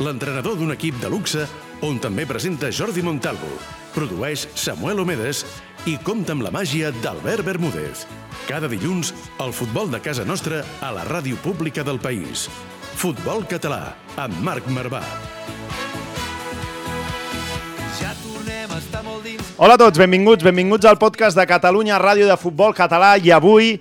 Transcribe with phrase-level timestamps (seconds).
[0.00, 1.44] l'entrenador d'un equip de luxe
[1.82, 3.50] on també presenta Jordi Montalvo,
[3.94, 5.44] produeix Samuel Omedes
[5.90, 8.04] i compta amb la màgia d'Albert Bermúdez.
[8.48, 12.46] Cada dilluns, el futbol de casa nostra a la ràdio pública del país.
[12.98, 15.02] Futbol Català, amb Marc Marvà.
[17.98, 21.98] Ja tornem a estar molt dins Hola a tots, benvinguts, benvinguts al podcast de Catalunya
[21.98, 23.74] Ràdio de Futbol Català i avui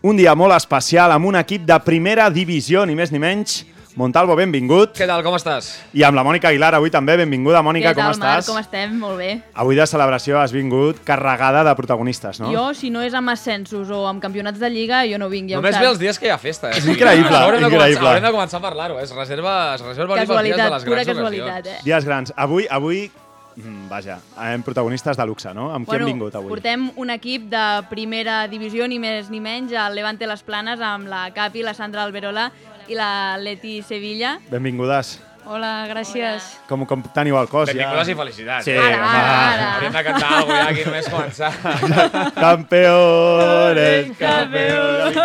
[0.00, 3.58] un dia molt especial amb un equip de primera divisió, ni més ni menys.
[3.98, 4.92] Montalvo, benvingut.
[4.94, 5.72] Què tal, com estàs?
[5.98, 7.58] I amb la Mònica Aguilar avui també, benvinguda.
[7.66, 8.36] Mònica, Què com tal, estàs?
[8.36, 8.46] Marc?
[8.46, 8.92] Com estem?
[9.00, 9.30] Molt bé.
[9.58, 12.52] Avui de celebració has vingut carregada de protagonistes, no?
[12.54, 15.58] Jo, si no és amb ascensos o amb campionats de Lliga, jo no vinc, ja
[15.58, 16.78] Només ve els dies que hi ha festa, eh?
[16.78, 17.98] És increïble, això haurem de increïble.
[17.98, 19.02] Començar, haurem de començar a parlar-ho, eh?
[19.08, 21.80] Es reserva, es reserva el pels dies de Casualitat, les pura grans casualitat, ocasions.
[21.80, 21.84] eh?
[21.90, 22.32] Dies grans.
[22.36, 23.10] Avui, avui,
[23.56, 25.72] mm, vaja, hem protagonistes de luxe, no?
[25.74, 26.48] Amb qui hem vingut avui?
[26.48, 31.08] portem un equip de primera divisió, ni més ni menys, al Levante Les Planes, amb
[31.08, 32.52] la Capi, la Sandra Alberola
[32.90, 34.38] i la Leti Sevilla.
[34.50, 35.20] Benvingudes.
[35.50, 36.44] Hola, gràcies.
[36.68, 37.70] Com, com teniu el cos?
[37.70, 38.12] Benvingudes ja?
[38.12, 38.64] i felicitats.
[38.66, 39.06] Sí, Ara, home.
[39.08, 39.68] ara, ara.
[39.76, 42.34] Hauríem de cantar alguna cosa ja aquí només començar.
[42.36, 45.16] Campeones, campeones.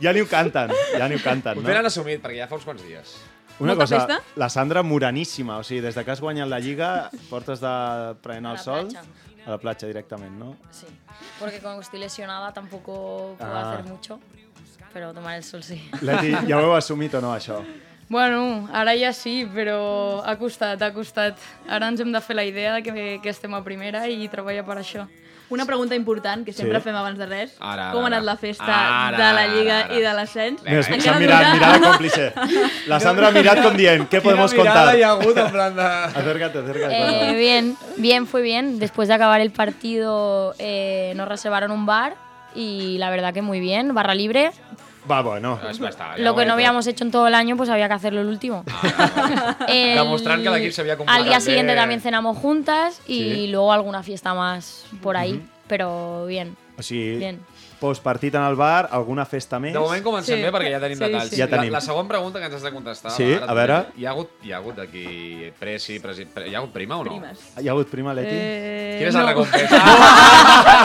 [0.00, 1.66] Ja ni ho canten, ja ni ho canten, Ho no?
[1.66, 3.16] tenen assumit, perquè ja fa uns quants dies.
[3.58, 4.20] Una Molta cosa, festa?
[4.38, 7.72] la Sandra moreníssima, o sigui, des de que has guanyat la Lliga portes de
[8.22, 9.02] prenent el sol platja.
[9.46, 10.52] a la platja directament, no?
[10.70, 10.86] Sí,
[11.40, 13.72] porque como estoy lesionada tampoco puedo Ah.
[13.72, 14.20] hacer mucho,
[14.92, 15.80] pero tomar el sol sí.
[16.00, 17.60] Leti, ja ho heu assumit o no, això?
[18.08, 21.36] Bueno, ara ja sí, però ha costat, ha costat.
[21.68, 24.64] Ara ens hem de fer la idea de que, que estem a primera i treballar
[24.64, 25.04] per això.
[25.50, 26.84] Una pregunta important, que sempre Sí.
[26.84, 27.54] fem abans de res.
[27.60, 28.16] Ara, Com ha ara.
[28.18, 28.66] anat la festa
[29.08, 29.94] Ara, de la Lliga ara, ara.
[29.96, 30.62] i de l'ascens?
[30.62, 31.52] Mira, s'ha mirat, dura?
[31.54, 32.32] mirada còmplice.
[32.86, 34.82] La Sandra ha mirat com dient, què podemos Quina contar?
[34.84, 35.82] mirada hi ha hagut en plan de...
[35.82, 37.30] Acércate, acércate.
[37.30, 38.78] Eh, bien, bien, fue bien.
[38.78, 42.14] Después de acabar el partido eh, nos reservaron un bar
[42.54, 44.50] y la verdad que muy bien, barra libre.
[45.10, 45.58] Va, bueno.
[45.70, 47.88] Es va estar, ja Lo que no habíamos hecho en todo el año, pues había
[47.88, 48.64] que hacerlo el último.
[49.68, 53.46] El- Demostrant que l'equip s'havia completat Al día siguiente también cenamos juntas y Sí.
[53.48, 56.56] luego alguna fiesta más por ahí, pero bien.
[56.78, 57.40] Sigui, Bien.
[57.80, 59.72] Postpartit en el bar, alguna festa més?
[59.72, 60.42] De moment comencem Sí.
[60.42, 61.30] bé perquè ja tenim Sí, detalls.
[61.30, 61.36] sí.
[61.36, 61.72] Ja La, tenim.
[61.72, 63.10] la següent pregunta que ens has de contestar.
[63.12, 63.78] Sí, a veure.
[63.96, 67.04] Hi ha hagut, hi ha hagut aquí Presi, presi, pre, hi ha hagut prima o
[67.04, 67.10] no?
[67.10, 67.38] Primes.
[67.60, 68.28] Hi ha hagut prima, Leti?
[68.32, 69.22] Eh, Quina és no.
[69.22, 69.76] la recompensa?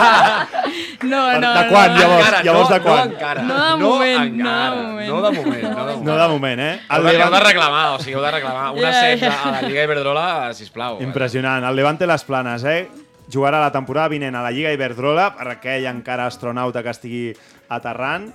[1.04, 1.98] No, Per- no, de no, quan, no.
[2.00, 2.24] llavors?
[2.26, 2.96] Encara, llavors no, de quan?
[2.96, 3.42] No encara.
[3.42, 4.74] No de moment, encara.
[4.74, 5.08] no de moment.
[5.08, 6.04] No de moment, no de moment.
[6.06, 6.80] No de moment, eh?
[6.88, 7.40] El de, heu de Levante...
[7.44, 9.32] reclamar, o sigui, heu de reclamar un Ja, ascens ja.
[9.44, 11.02] a la Lliga Iberdrola, sisplau.
[11.02, 11.64] Impressionant.
[11.68, 12.88] El Levante les planes, eh?
[13.32, 17.24] Jugarà la temporada vinent a la Lliga Iberdrola per aquell encara astronauta que estigui
[17.72, 18.28] aterrant.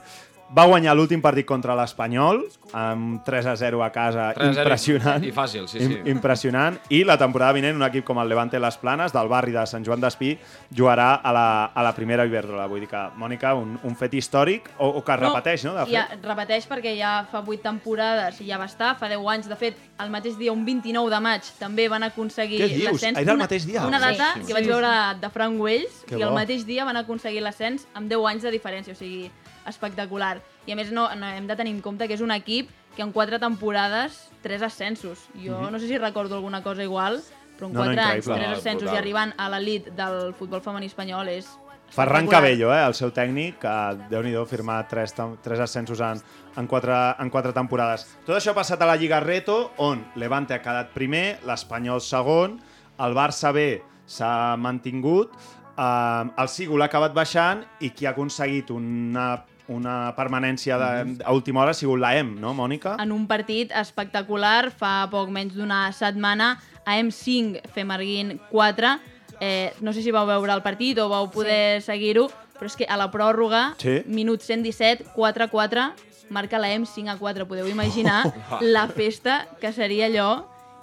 [0.50, 2.40] Va guanyar l'últim partit contra l'Espanyol
[2.74, 4.32] amb 3 a 0 a casa.
[4.34, 5.24] 3 a 0 Impressionant.
[5.26, 5.86] i fàcil, sí, sí.
[6.02, 6.80] Im impressionant.
[6.90, 9.86] I la temporada vinent un equip com el Levante Les Planes, del barri de Sant
[9.86, 10.32] Joan d'Espí,
[10.76, 12.66] jugarà a la, a la primera Iberdrola.
[12.66, 15.76] Vull dir que, Mònica, un, un fet històric, o, o que es repeteix, no?
[15.78, 15.94] De fet.
[15.94, 19.50] Ja, repeteix perquè ja fa 8 temporades i ja va estar, fa 10 anys.
[19.54, 22.90] De fet, el mateix dia, un 29 de maig, també van aconseguir Què dius?
[22.92, 23.18] l'ascens.
[23.22, 23.86] Era el Una- mateix dia?
[23.86, 24.48] Una data Sí.
[24.48, 27.86] que vaig Sí, veure de Frank Wells, Que i el mateix dia van aconseguir l'ascens
[27.94, 29.30] amb 10 anys de diferència, o sigui,
[29.70, 30.40] espectacular.
[30.68, 33.06] I a més no, no hem de tenir en compte que és un equip que
[33.06, 35.28] en 4 temporades, 3 ascensos.
[35.40, 37.22] Jo no sé si recordo alguna cosa igual,
[37.58, 37.74] però en.
[37.74, 38.26] No, no, 4 anys.
[38.26, 38.96] 3 ascensos Brutal.
[38.96, 41.50] i arribant a l'elit del futbol femení espanyol és
[41.90, 42.28] Ferran.
[42.28, 43.76] Cabello, eh, el seu tècnic, que
[44.12, 46.22] déu-n'hi-do, firmar tres, tres ascensos en,
[46.56, 48.06] en, quatre, en quatre temporades.
[48.28, 52.60] Tot això ha passat a la Lliga Reto, on Levante ha quedat primer, l'Espanyol segon,
[53.02, 55.34] el Barça B s'ha mantingut,
[55.74, 59.32] eh, el Sigul ha acabat baixant i qui ha aconseguit una,
[59.70, 62.96] una permanència de, a última hora ha sigut l'AEM, no, Mònica?
[63.00, 66.56] en un partit espectacular fa poc menys d'una setmana
[66.86, 68.94] a M5 Femarguin 4
[69.40, 71.92] eh, no sé si vau veure el partit o vau poder sí.
[71.92, 72.28] seguir-ho
[72.60, 74.02] però és que a la pròrroga Sí.
[74.06, 75.92] minut 117 4-4
[76.30, 78.26] marca la M5 a 4 podeu imaginar
[78.62, 80.32] la festa que seria allò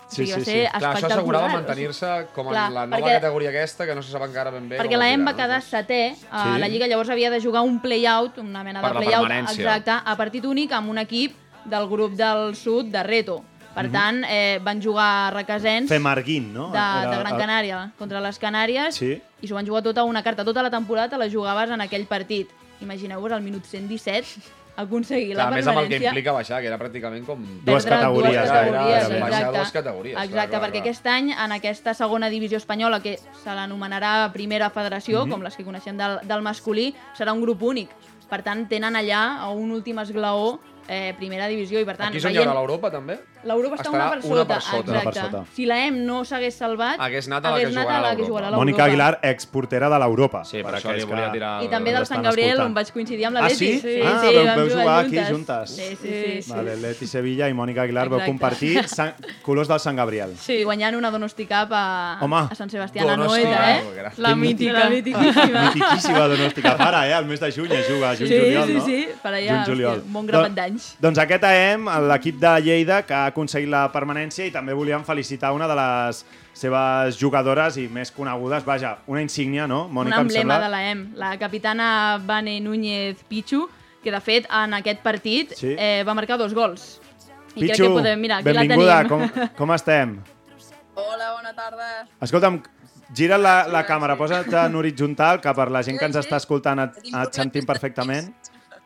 [0.08, 0.66] Sí, o sigui, sí, sí.
[0.78, 4.12] Clar, això assegurava mantenir-se com en Clar, la nova perquè- categoria aquesta, que no se
[4.12, 6.60] sap encara ben bé perquè com la EM va quedar setè a Sí.
[6.60, 9.90] la Lliga, llavors havia de jugar un play-out, una mena Per de la play-out exacte,
[9.90, 13.42] a partit únic amb un equip del grup del sud de Reto.
[13.74, 16.70] Per tant, eh, van jugar requesens de, Femarguin, no?
[16.70, 19.20] de Era- Gran Canària contra les Canàries Sí.
[19.42, 20.44] i s'ho van jugar tota una carta.
[20.44, 22.48] Tota la temporada te la jugaves en aquell partit.
[22.80, 24.24] Imagineu-vos, al minut 117,
[24.76, 26.10] aconseguir Clar, la a més amb el que permanència...
[26.10, 27.42] implica baixar, que era pràcticament com...
[27.64, 30.14] Dues categories, dues era- categories, era baixar dues categories.
[30.14, 30.84] clar, Exacte, clar, perquè clar.
[30.84, 35.30] aquest any, en aquesta segona divisió espanyola, que se l'anomenarà Primera Federació, Mhm.
[35.32, 37.90] com les que coneixem del, del masculí, serà un grup únic.
[38.28, 40.58] Per tant, tenen allà un últim esglaó
[40.88, 43.18] eh, Primera Divisió i, per tant, Aquí és on hi haurà l'Europa, també?
[43.46, 44.46] L'Europa està una per una sota.
[44.54, 44.90] per sota.
[44.90, 45.44] Una per sota.
[45.54, 48.00] Si la EM no s'hagués salvat, Hagués anat a la hagués que anat jugarà a
[48.02, 48.28] la a que l'Europa.
[48.28, 48.64] jugarà a l'Europa.
[48.64, 50.44] Mònica Aguilar, exportera de l'Europa.
[50.44, 51.62] Sí, per, Per això li volia que- tirar...
[51.64, 52.66] I també del Sant Gabriel, escoltant.
[52.68, 53.56] on vaig coincidir amb la Ah, Leti.
[53.56, 53.80] sí?
[53.80, 55.30] Sí, Ah, sí, veu- vam veu jugar aquí juntes.
[55.30, 55.70] juntes.
[55.70, 56.50] Sí, sí, sí.
[56.52, 58.30] Vale, Leti Sevilla i Mònica Aguilar vau Exacte.
[58.32, 59.14] compartir Sant...
[59.42, 60.36] colors del Sant Gabriel.
[60.38, 62.36] Sí, guanyant una Donosti Cup a, Home.
[62.50, 64.12] a Sant Sebastià a Donosti Noeta, Cup, eh?
[64.16, 64.72] La mítica.
[64.78, 65.62] La mítiquíssima.
[65.74, 66.76] Mitiquíssima Donòstica.
[66.78, 67.12] Ara, eh?
[67.18, 68.84] El mes de juny es juga, juny, Sí, juliol, sí, no?
[68.84, 70.96] sí, per allà, bon grapat d'anys.
[71.00, 75.52] Doncs aquest AM, l'equip de Lleida, que ha aconseguit la permanència i també volíem felicitar
[75.52, 76.22] una de les
[76.56, 79.84] seves jugadores i més conegudes, vaja, una insígnia, no?
[79.90, 80.60] Un Mònica, em emblema sembla.
[80.64, 81.02] de la EM.
[81.20, 81.88] La capitana
[82.24, 83.66] Vane Núñez Pichu,
[84.02, 85.74] que de fet en aquest partit Sí.
[85.78, 87.00] eh, va marcar dos gols.
[87.56, 88.20] I crec Pichu, que podem...
[88.20, 89.28] Mira, aquí benvinguda, la tenim.
[89.28, 90.16] com, com estem?
[90.94, 92.06] Hola, bona tarda.
[92.24, 92.62] Escolta'm,
[93.16, 96.80] gira la, la càmera, posa't en horitzontal, que per la gent que ens està escoltant
[96.86, 98.32] et, et sentim perfectament,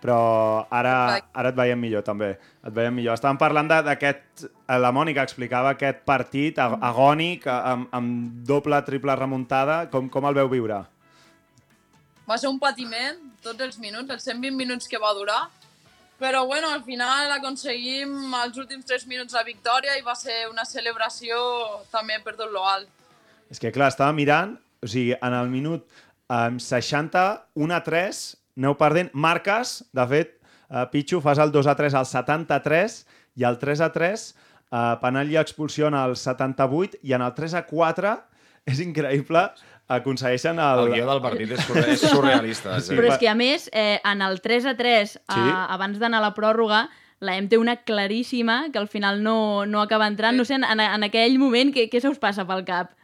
[0.01, 2.31] però ara, ara et veiem millor, també.
[2.65, 3.19] Et veiem millor.
[3.19, 4.47] Estàvem parlant d'aquest...
[4.47, 9.83] eh, La Mònica explicava aquest partit ag- agònic, amb, amb doble, triple remuntada.
[9.93, 10.81] Com, com el veu viure?
[12.29, 15.41] Va ser un patiment, tots els minuts, els 120 minuts que va durar,
[16.21, 20.67] però bueno, al final aconseguim als últims 3 minuts la victòria i va ser una
[20.69, 21.39] celebració
[21.91, 22.89] també per tot lo alt.
[23.51, 25.89] És que, clar, estava mirant, o sigui, en el minut
[26.31, 27.25] eh, 60,
[27.57, 28.21] 1 a 3,
[28.61, 29.11] aneu perdent.
[29.17, 30.37] Marques, de fet,
[30.69, 33.01] eh, Pichu, fas el 2 a 3 al 73
[33.41, 34.29] i el 3 a 3,
[34.71, 38.15] eh, penal i expulsió en el 78 i en el 3 a 4,
[38.71, 39.49] és increïble,
[39.91, 40.85] aconsegueixen el...
[40.87, 42.77] El guió del partit és, surre és surrealista.
[42.85, 45.41] Sí, Però és que, a més, eh, en el 3 a 3, Sí.
[45.41, 46.85] eh, abans d'anar a la pròrroga,
[47.21, 50.39] la EM té una claríssima que al final no, no acaba entrant.
[50.39, 52.95] No sé, en, en aquell moment, què, què se us passa pel cap?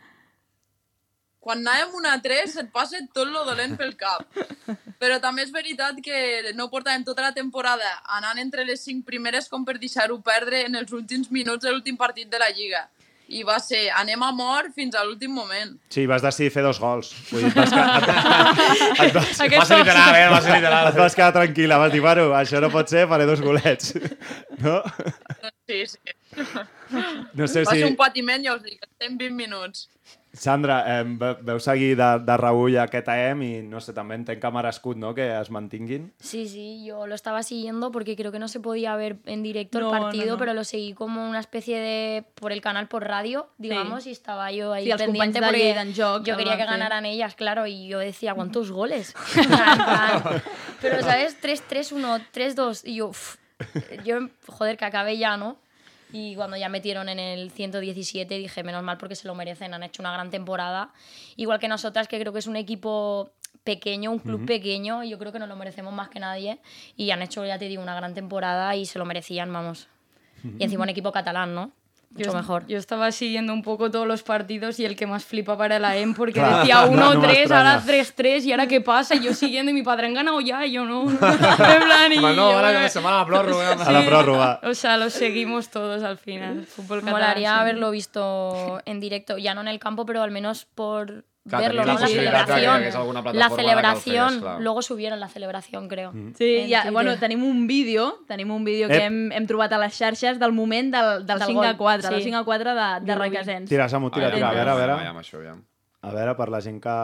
[1.46, 4.24] Quan anàvem una a 3 et passa tot lo dolent pel cap.
[4.98, 7.86] Però també és veritat que no portàvem tota la temporada
[8.18, 11.98] anant entre les 5 primeres com per deixar-ho perdre en els últims minuts de l'últim
[12.00, 12.88] partit de la Lliga.
[13.28, 15.72] I va ser anem a mort fins a l'últim moment.
[15.90, 17.08] Sí, vas decidir fer dos gols.
[17.30, 20.28] Vull dir, vas, quedar, et, et, vas, Va ser literal, eh?
[20.30, 20.90] Va ser literal.
[20.92, 21.78] et vas quedar tranquil·la.
[21.82, 23.94] Vas dir, bueno, això no pot ser, faré dos golets.
[24.62, 24.78] No?
[25.68, 25.98] Sí, sí.
[27.34, 27.82] No sé Va si...
[27.82, 29.88] ser un patiment, ja us dic, estem 20 minuts.
[30.38, 34.40] Sandra, eh, ve- veu seguir de, de reull aquest AM i no sé, també entenc
[34.40, 35.14] que ha merescut no?
[35.14, 36.12] que es mantinguin.
[36.20, 39.80] Sí, sí, yo lo estaba siguiendo porque creo que no se podía ver en directo
[39.80, 40.38] No, el no, partido, no.
[40.38, 44.52] pero lo seguí como una especie de por el canal por radio, digamos, y estaba
[44.52, 48.34] yo ahí Sí, pendiente porque joc yo quería que ganaran ellas, claro, y yo decía,
[48.34, 49.14] ¿cuántos goles?
[50.80, 51.36] Pero, ¿sabes?
[51.42, 53.36] 3-3-1, 3-2, y yo, uf,
[54.04, 55.56] yo, joder, que acabe ya, ¿no?
[56.12, 59.82] Y cuando ya metieron en el 117 dije, menos mal porque se lo merecen, han
[59.82, 60.92] hecho una gran temporada.
[61.36, 63.32] Igual que nosotras, que creo que es un equipo
[63.64, 66.60] pequeño, un club pequeño, y yo creo que nos lo merecemos más que nadie.
[66.96, 69.88] Y han hecho, ya te digo, una gran temporada y se lo merecían, vamos.
[70.58, 71.72] Y encima un equipo catalán, ¿no?
[72.10, 72.66] Mucho Yo, mejor.
[72.66, 75.96] yo estaba siguiendo un poco todos los partidos y el que más flipaba era la
[75.98, 78.38] EM porque Claro, decía no- no me 1-3, ahora extraña.
[78.40, 79.14] 3-3 y ahora qué pasa.
[79.16, 81.02] Y yo siguiendo y mi padre han ganado ya y yo no.
[81.10, 83.72] en plan, y Home, no, yo, ara eh, que se van a la pròrroga.
[83.86, 84.60] A la.
[84.70, 86.64] O sea, los seguimos todos al final.
[86.64, 87.60] Fútbol catalán, Molaría sí.
[87.60, 91.84] haberlo visto en directo, ya no en el campo, pero al menos por Clar, verlo,
[91.84, 92.00] la ¿no?
[92.00, 92.82] La que celebración.
[92.82, 94.60] La que el celebración, fes, clar.
[94.60, 96.12] luego subieron la celebración, creo.
[96.36, 96.92] Sí, En ja, Twitter.
[96.92, 99.02] bueno, tenim un vídeo, tenim un vídeo que Ep.
[99.02, 102.10] hem, hem trobat a les xarxes del moment del, del, Del 5 a gol, 4,
[102.10, 102.24] del sí.
[102.30, 103.14] 5 a 4 de, de.
[103.14, 103.68] Requesens.
[103.68, 104.48] Tira, Samu, tira, tira.
[104.48, 104.92] A veure, a veure.
[104.98, 105.62] Aviam, això, aviam.
[106.02, 106.96] A veure, per la gent que...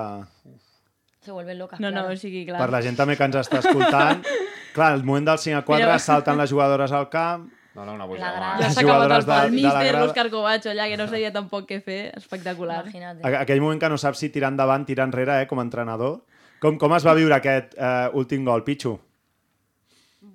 [1.20, 1.78] Se vuelven locas.
[1.78, 2.14] No, no, claro.
[2.14, 2.58] o sigui, clar.
[2.58, 4.24] Per la gent també que ens està escoltant.
[4.74, 5.98] Clar, el moment del 5 a 4 Mira.
[6.00, 7.50] salten les jugadores al camp.
[7.74, 8.56] No, no, una grada.
[8.60, 11.78] Ja s'ha acabat el de, El míster, l'Òscar Covacho, allà, que no sabia tampoc què
[11.82, 12.00] fer.
[12.18, 12.82] Espectacular.
[12.84, 13.24] Imagínate.
[13.24, 16.20] A- Aquell moment que no saps si tirar endavant, tirar enrere, eh, com a entrenador.
[16.60, 18.92] Com, com es va viure aquest eh, últim gol, Pichu?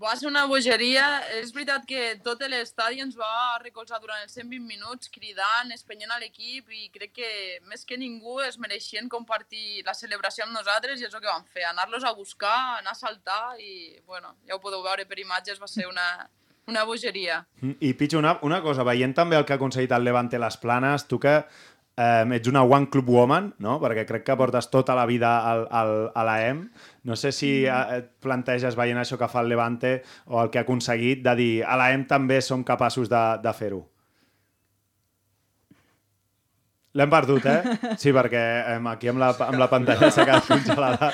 [0.02, 1.04] Va ser una bogeria.
[1.40, 3.30] És veritat que tot l'estadi ens va
[3.62, 7.30] recolzar durant els 120 minuts, cridant, espenyent a l'equip i crec que
[7.70, 11.46] més que ningú es mereixien compartir la celebració amb nosaltres i és el que vam
[11.54, 15.62] fer, anar-los a buscar, anar a saltar i, bueno, ja ho podeu veure per imatges,
[15.62, 16.28] va ser una,
[16.68, 17.48] una bogeria.
[17.62, 20.60] Mm, I Pichu, una, una cosa, veient també el que ha aconseguit el Levante Les
[20.62, 23.80] Planes, tu que eh, ets una One Club Woman, no?
[23.82, 26.64] perquè crec que portes tota la vida al, al, a la EM,
[27.08, 30.62] no sé si eh, et planteges veient això que fa el Levante o el que
[30.62, 33.86] ha aconseguit de dir a la EM també som capaços de, de fer-ho.
[36.98, 37.78] L'hem perdut, eh?
[38.02, 38.44] Sí, perquè
[38.74, 41.12] eh, aquí amb la, amb la pantalla s'ha quedat congelada.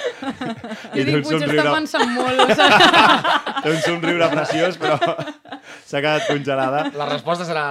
[0.94, 2.44] Jo dic, potser està pensant molt.
[2.44, 4.98] O sigui, té un somriure preciós, però
[5.89, 6.86] s'ha quedat congelada.
[7.00, 7.65] La resposta serà...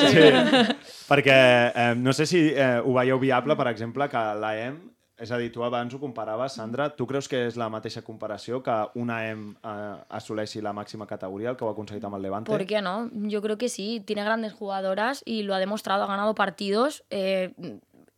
[0.00, 0.14] Sí.
[0.14, 0.74] Sí,
[1.10, 1.38] perquè
[1.74, 4.80] eh, no sé si eh, ho veieu viable, per exemple, que l'AEM,
[5.24, 8.58] és a dir, tu abans ho comparaves, Sandra, tu creus que és la mateixa comparació
[8.66, 9.74] que una AEM eh,
[10.18, 12.50] assoleixi la màxima categoria, el que ho ha aconseguit amb el Levante?
[12.50, 13.10] ¿Por qué no?
[13.12, 14.02] Yo creo que sí.
[14.04, 16.04] Tiene grandes jugadoras y lo ha demostrado.
[16.04, 17.52] Ha ganado partidos eh,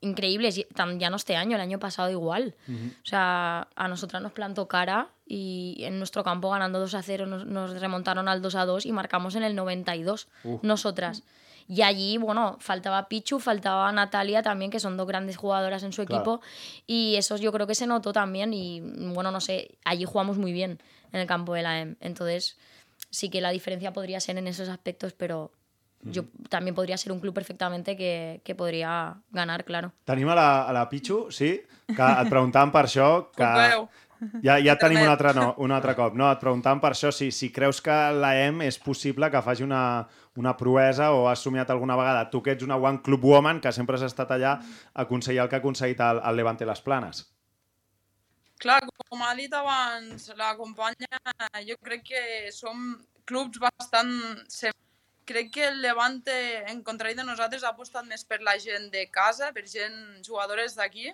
[0.00, 0.56] increíbles.
[0.98, 2.54] Ya no este año, el año pasado igual.
[2.68, 7.26] O sea, a nosotras nos plantó cara y en nuestro campo ganando 2 a 0
[7.26, 10.28] nos, nos remontaron al 2 a 2 y marcamos en el 92
[10.62, 11.22] nosotras.
[11.68, 16.04] Y allí, bueno, faltaba Pichu, faltaba Natalia también, que son dos grandes jugadoras en su
[16.06, 16.20] Claro.
[16.22, 16.40] equipo.
[16.86, 18.52] Y eso yo creo que se notó también.
[18.54, 18.80] Y
[19.12, 20.80] bueno, no sé, allí jugamos muy bien
[21.12, 21.96] en el campo de la EM.
[22.00, 22.56] Entonces,
[23.10, 25.50] sí que la diferencia podría ser en esos aspectos, pero
[26.10, 29.92] yo también podría ser un club perfectamente que, que podría ganar, claro.
[30.04, 33.50] Tenim a la, a la Pichu, sí, que et preguntàvem per això, que
[34.42, 36.28] ja, ja tenim un altre, no, un altre cop, no?
[36.32, 40.06] Et preguntàvem per això si, si creus que l'AEM és possible que faci una,
[40.40, 43.72] una proesa o has somiat alguna vegada, tu que ets una One Club Woman, que
[43.72, 44.56] sempre has estat allà,
[44.94, 47.26] aconseguir el que ha aconseguit el, el Levante Les Planes.
[48.62, 51.20] Clar, com ha dit abans la companya,
[51.68, 52.24] jo crec que
[52.56, 52.96] som
[53.28, 54.16] clubs bastant...
[55.26, 56.34] Crec que el Levante,
[56.70, 60.76] en contrari de nosaltres, ha apostat més per la gent de casa, per gent, jugadores
[60.78, 61.10] d'aquí,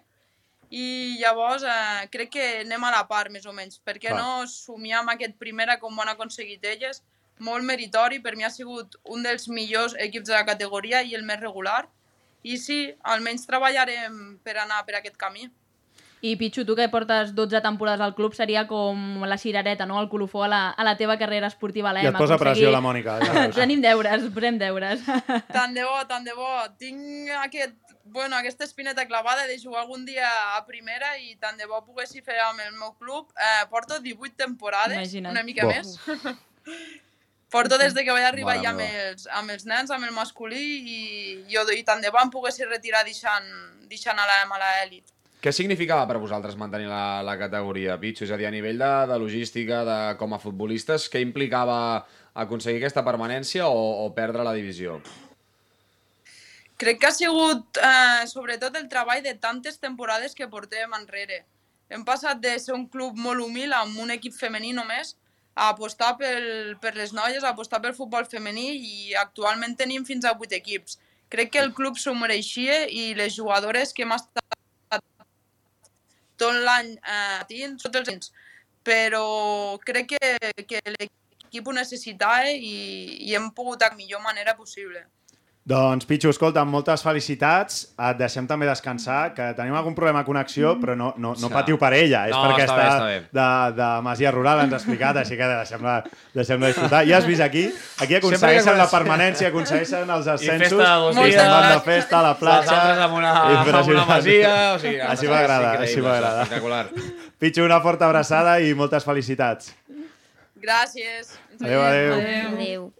[0.73, 3.81] i llavors eh, crec que anem a la part, més o menys.
[3.85, 4.21] Per què Clar.
[4.21, 7.03] no somiar amb aquest primera com ho han aconseguit elles?
[7.45, 11.27] Molt meritori, per mi ha sigut un dels millors equips de la categoria i el
[11.29, 11.83] més regular.
[12.43, 12.79] I sí,
[13.15, 15.45] almenys treballarem per anar per aquest camí.
[16.25, 19.99] I Pichu, tu que portes 12 temporades al club, seria com la cirereta, no?
[20.01, 22.79] el colofó a la, a la teva carrera esportiva a I et posa pressió la
[22.79, 23.17] Mònica.
[23.19, 23.47] Ja.
[23.57, 25.03] Tenim deures, posem deures.
[25.57, 26.51] Tant de bo, tant de bo.
[26.79, 27.75] Tinc aquest,
[28.05, 32.23] bueno, aquesta espineta clavada de jugar algun dia a primera i tant de bo poguessi
[32.23, 33.33] fer amb el meu club.
[33.35, 35.33] Eh, porto 18 temporades, Imagina't.
[35.35, 35.75] una mica Bo.
[35.75, 35.99] més.
[37.51, 40.15] porto des de que vaig arribar Mare ja amb els, amb els nens, amb el
[40.15, 41.01] masculí, i,
[41.51, 43.51] jo, i tant de bo em poguessi retirar deixant,
[43.91, 45.11] deixant a la, a la elit.
[45.43, 48.23] Què significava per vosaltres mantenir la, la categoria, Pitxo?
[48.29, 51.79] És a dir, a nivell de, de logística, de, com a futbolistes, què implicava
[52.45, 55.01] aconseguir aquesta permanència o, o perdre la divisió?
[56.79, 61.41] Crec que ha sigut eh, sobretot el treball de tantes temporades que portem enrere.
[61.91, 65.17] Hem passat de ser un club molt humil amb un equip femení només
[65.59, 70.25] a apostar pel, per les noies, a apostar pel futbol femení i actualment tenim fins
[70.25, 71.01] a 8 equips.
[71.35, 74.62] Crec que el club s'ho mereixia i les jugadores que hem estat
[76.41, 78.33] tot l'any eh, patint, tots els anys.
[78.83, 82.77] Però crec que, que l'equip ho necessitava i,
[83.29, 85.05] i hem pogut de la millor manera possible.
[85.65, 87.93] Doncs, Pichu, escolta, moltes felicitats.
[87.95, 91.53] Et deixem també descansar, que tenim algun problema de connexió, però no, no, no Sí.
[91.55, 92.25] patiu per ella.
[92.27, 93.19] És No, perquè està bé, està bé.
[93.31, 95.95] de, de Masia Rural, ens ha explicat, així que deixem-la
[96.35, 97.05] deixem disfrutar.
[97.07, 97.63] Ja has vist aquí?
[98.01, 100.67] Aquí aconsegueixen la permanència, aconsegueixen els ascensos.
[100.67, 101.35] festa de dos i dies.
[101.41, 102.61] se'n van de festa a la platja.
[102.73, 104.75] Les altres amb una, amb una masia...
[104.75, 106.89] O sigui, Així m'agrada, així m'agrada.
[107.39, 109.71] Pitxo, una forta abraçada i moltes felicitats.
[110.61, 111.39] Gràcies.
[111.53, 112.13] Ens Adéu, adéu.
[112.57, 112.93] Adeu.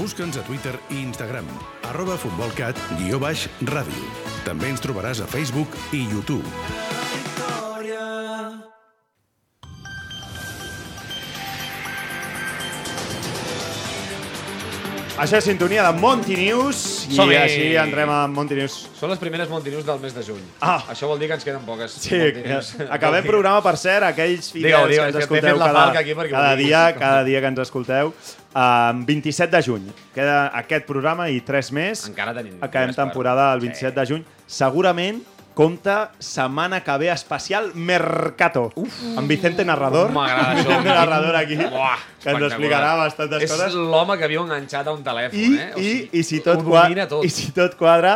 [0.00, 1.48] Busca'ns a Twitter i Instagram,
[1.90, 4.06] arroba futbolcat, guió baix, ràdio.
[4.46, 6.46] També ens trobaràs a Facebook i YouTube.
[15.20, 16.78] Això és sintonia de Monty News
[17.12, 18.76] i així entrem a Monty News.
[18.96, 20.40] Són les primeres Montinews del mes de juny.
[20.64, 20.78] Ah.
[20.94, 22.70] Això vol dir que ens queden poques Sí, Montinews.
[22.96, 26.80] acabem programa, per cert, aquells fidels que ens que escolteu la cada, aquí cada, dia,
[26.96, 28.14] cada dia que ens escolteu.
[28.50, 29.92] Um, 27 de juny.
[30.16, 32.06] Queda aquest programa i tres més.
[32.08, 34.24] Encara tenim Acabem temporada el 27 de juny.
[34.48, 35.20] Segurament
[35.60, 38.70] compta setmana que ve especial Mercato.
[38.80, 38.94] Uf.
[39.20, 40.08] Amb Vicente Narrador.
[40.14, 40.68] M'agrada això.
[40.70, 41.56] Vicente Narrador aquí.
[41.60, 43.74] Buah, que ens explicarà bastantes És coses.
[43.76, 45.68] l'home que viu enganxat a un telèfon, I, eh?
[45.76, 47.24] O i, sigui, i, si tot ho qua- domina tot.
[47.28, 48.14] I si tot quadra,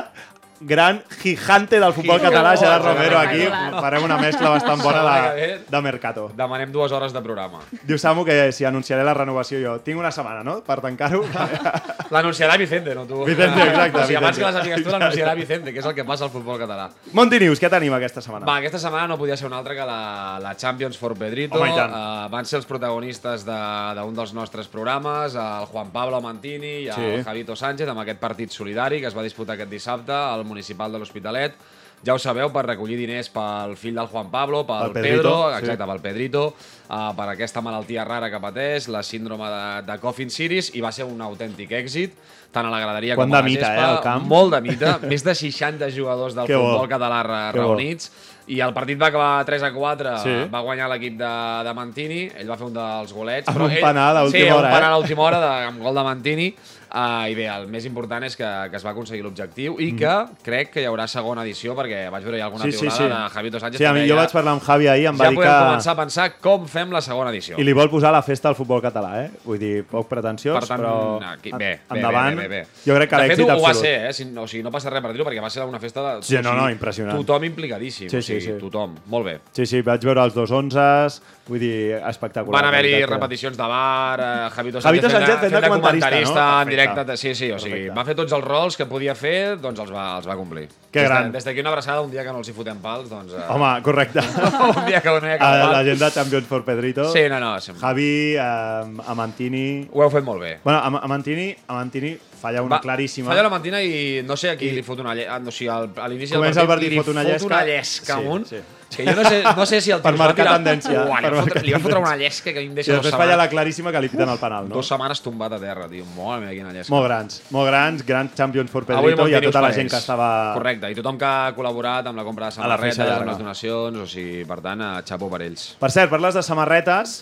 [0.61, 2.37] gran gigante del futbol Gigante.
[2.37, 3.42] català, Gerard Oh, Romero, aquí.
[3.80, 6.30] Farem una mescla bastant bona de, de Mercato.
[6.37, 7.61] Demanem dues hores de programa.
[7.82, 9.78] Diu Samu que si anunciaré la renovació jo.
[9.80, 11.25] Tinc una setmana, no?, per tancar-ho.
[12.11, 13.25] L'anunciarà Vicente, no tu.
[13.25, 16.04] Vicente, exacte, O sigui, abans que la sàpigues tu, l'anunciarà Vicente, que és el que
[16.04, 16.88] passa al futbol català.
[17.12, 18.46] Monty News, què tenim aquesta setmana?
[18.46, 21.58] Va, aquesta setmana no podia ser una altra que la, la Champions for Pedrito.
[21.58, 21.73] Home.
[21.75, 23.52] Uh, van ser els protagonistes de-
[23.99, 27.23] d'un de, dels nostres programes, el Juan Pablo Mantini i el Sí.
[27.25, 30.99] Javito Sánchez, amb aquest partit solidari que es va disputar aquest dissabte al Municipal de
[31.03, 31.57] l'Hospitalet.
[32.05, 35.37] Ja ho sabeu, per recollir diners pel fill del Juan Pablo, pel, Pel Pedrito, Pedro,
[35.55, 35.59] sí.
[35.63, 36.43] exacte, pel Pedrito,
[36.91, 40.91] uh, per aquesta malaltia rara que pateix, la síndrome de, de Coffin Series, i va
[40.93, 42.13] ser un autèntic èxit,
[42.53, 43.89] tant a la graderia Quant com a la mita, gespa.
[43.95, 44.27] eh, camp.
[44.29, 46.75] Molt de mita, més de 60 jugadors del Que bo.
[46.75, 47.73] futbol català re- Que bo.
[47.73, 48.13] reunits,
[48.53, 50.33] I el partit va acabar 3 a 4, Sí.
[50.53, 51.33] va guanyar l'equip de,
[51.65, 53.49] de Mantini, ell va fer un dels golets.
[53.49, 54.95] Amb però un penal a última sí, hora, un penal eh?
[54.95, 56.55] a última hora de, amb gol de Mantini.
[56.95, 60.13] Uh, I bé, el més important és que, que es va aconseguir l'objectiu i que
[60.47, 62.71] crec que hi haurà segona edició perquè vaig veure ja alguna Mm.
[62.71, 63.09] Sí, sí, piulada sí.
[63.25, 63.79] de Javito Sánchez.
[63.79, 65.65] Sí, a mi, jo vaig parlar amb Javi ahir, em va ja dir podem que...
[65.67, 67.59] començar a pensar com fem la segona edició.
[67.59, 69.31] I li vol posar la festa al futbol català, eh?
[69.45, 70.95] Vull dir, poc pretensiós, Per tant, però
[71.33, 72.39] aquí, bé, bé, endavant.
[72.39, 72.83] bé, bé, bé.
[72.87, 73.83] Jo crec que de fet, l'èxit ho va absolut.
[73.83, 74.13] ser, eh?
[74.15, 76.23] Si, o sigui, no passa res per dir-ho, perquè va ser una festa de...
[76.23, 77.19] Sí, o no, sigui, no, impressionant.
[77.21, 78.59] Tothom implicadíssim, Sí, o sigui, sí, sí.
[78.63, 78.95] tothom.
[79.11, 79.37] Molt bé.
[79.53, 82.63] Sí, sí, vaig veure els dos onzes, vull dir, espectacular.
[82.63, 86.41] Van haver-hi repeticions de bar, eh, Javito Sánchez, Javito Sánchez fent de fent de comentarista,
[86.41, 86.63] no?
[86.63, 86.84] en Perfecte.
[86.93, 87.17] Directe.
[87.17, 87.97] Sí, sí, o sigui, Perfecte.
[87.99, 90.69] va fer tots els rols que podia fer, doncs els va, els va complir.
[90.93, 91.31] Que des gran.
[91.33, 93.33] De, des d'aquí una abraçada, un dia que no els hi fotem pals, doncs...
[93.33, 94.21] Eh, Home, correcte.
[94.76, 95.73] un dia que no hi ha cap pal.
[95.73, 97.09] la gent de Champions for Pedrito.
[97.12, 97.55] Sí, no, no.
[97.61, 97.76] Sem...
[97.81, 99.88] Javi, eh, Amantini...
[99.93, 100.59] Ho heu fet molt bé.
[100.64, 103.31] Bueno, Am- Amantini, Amantini falla una Va, claríssima.
[103.31, 105.38] Falla la mantina i no sé a qui li fot una llesca.
[105.41, 107.47] No, o sigui, al, a l'inici del el partit, partit, li fot una fot llesca.
[107.49, 108.47] una llesca Sí, amunt.
[108.50, 108.61] sí.
[108.95, 110.53] És que jo no sé, no sé si el Per va marcar tirar...
[110.61, 112.69] tendència, Uah, li, per va fotre, marcar li va fotre una llesca que a mi
[112.69, 114.75] em I deixa dos després falla la setmanes, claríssima que li piten el penal, no?
[114.79, 116.07] dos setmanes tombat a terra, tio.
[116.17, 116.95] Mare meva, quina llesca.
[116.95, 120.29] Molt grans, molt grans, grans Champions for Pedrito i a tota la gent que estava...
[120.55, 123.21] Correcte, i tothom que ha col·laborat amb la compra de A la feixa samarretes, llarga.
[123.25, 125.73] amb les donacions, o sigui, per tant, eh, xapo per ells.
[125.81, 127.17] Per cert, parles de samarretes,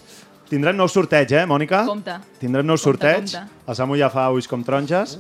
[0.53, 1.85] tindrem nou sorteig, eh, Mònica?
[1.89, 2.19] Compte.
[2.43, 3.31] Tindrem nou Compte, sorteig.
[3.33, 3.61] compte.
[3.73, 5.15] El Samu ja fa ulls com taronges,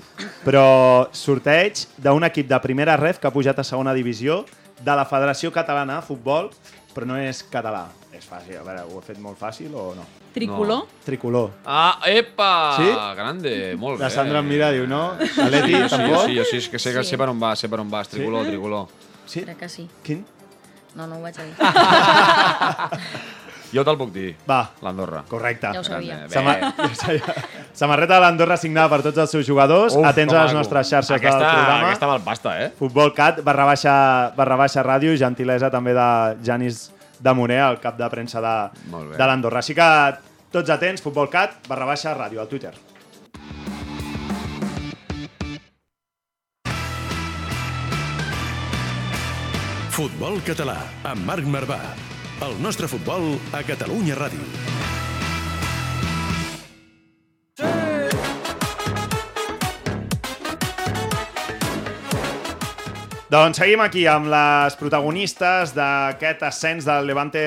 [0.44, 4.42] però sorteig d'un equip de primera ref que ha pujat a segona divisió
[4.84, 6.50] de la Federació Catalana de Futbol,
[6.94, 7.86] però no és català.
[8.12, 10.04] És fàcil, a veure, ho he fet molt fàcil o no?
[10.32, 10.86] Tricolor.
[11.04, 11.50] Tricolor.
[11.66, 12.50] Ah, epa!
[12.78, 12.88] Sí?
[13.16, 14.04] Grande, molt bé.
[14.04, 15.12] La Sandra em mira, diu, no?
[15.20, 16.26] Atleti, Sí, tampoc?
[16.26, 17.10] sí, jo sí, és que sé, que Sí.
[17.10, 18.86] sé per on va, sé per on va, és tricolor, tricolor.
[19.26, 19.42] Sí?
[19.42, 19.88] Crec que sí.
[20.02, 20.24] Quin?
[20.94, 21.54] No, no ho vaig a dir.
[23.72, 24.34] Jo te'l puc dir.
[24.48, 25.22] Va, L'Andorra.
[25.28, 25.70] correcte.
[25.72, 26.18] Ja ho sabia.
[26.28, 27.20] Grande, Sama bé.
[27.82, 29.96] Samarreta de l'Andorra signada per tots els seus jugadors.
[29.96, 31.86] Uf, Atents a les nostres xarxes aquesta, del programa.
[31.88, 32.68] Aquesta val pasta, eh?
[32.78, 33.94] Futbol Cat, barra baixa,
[34.36, 36.08] barra baixa ràdio, gentilesa també de
[36.44, 36.90] Janis
[37.22, 38.54] de Moner, el cap de premsa de,
[39.16, 39.62] de l'Andorra.
[39.64, 39.88] Així que
[40.52, 42.74] tots atents, Futbol Cat, barra baixa ràdio, al Twitter.
[49.92, 51.78] Futbol català, amb Marc Marvà.
[52.42, 54.42] El nostre futbol a Catalunya Ràdio.
[63.30, 67.44] Doncs seguim aquí amb les protagonistes d'aquest ascens del Levante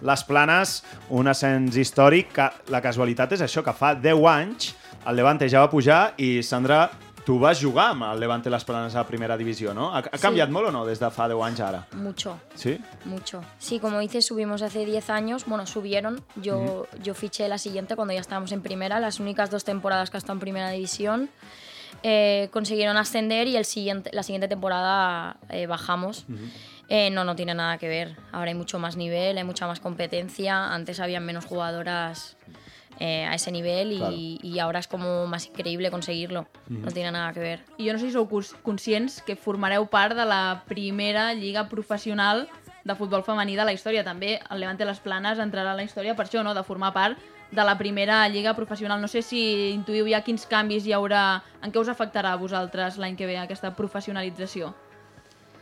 [0.00, 0.78] Les Planes,
[1.12, 4.72] un ascens històric que la casualitat és això, que fa 10 anys
[5.04, 6.86] el Levante ja va pujar i Sandra,
[7.28, 9.90] tu vas jugar amb el Levante Les Planes a primera divisió, no?
[9.92, 11.80] Ha, ha canviat molt o no des de fa 10 anys a ara?
[11.92, 12.38] Mucho.
[12.56, 12.78] Sí?
[13.04, 13.42] Mucho.
[13.58, 15.44] Sí, como dices, subimos hace 10 años.
[15.44, 16.22] Bueno, subieron.
[16.36, 18.98] Yo, yo fiché la siguiente cuando ya estábamos en primera.
[18.98, 21.28] Las únicas dos temporadas que ha estado en primera división.
[22.02, 26.24] Eh, consiguieron ascender y el siguiente, la siguiente temporada eh, bajamos.
[26.88, 28.16] Eh, no, no tiene nada que ver.
[28.32, 30.72] Ahora hay mucho más nivel, hay mucha más competencia.
[30.72, 32.38] Antes habían menos jugadoras
[33.00, 34.14] eh, a ese nivel y, Claro.
[34.18, 36.46] y ahora es como más increíble conseguirlo.
[36.68, 37.60] No tiene nada que ver.
[37.78, 41.68] I jo no sé si sou cons- conscients que formareu part de la primera lliga
[41.68, 42.48] professional
[42.84, 44.02] de futbol femení de la història.
[44.04, 46.54] També el Levante Les Planes entrarà a la història per això, no?
[46.54, 47.18] de formar part
[47.50, 49.00] de la primera lliga professional.
[49.00, 52.98] No sé si intuïu ja quins canvis hi haurà, en què us afectarà a vosaltres
[52.98, 54.74] l'any que ve aquesta professionalització.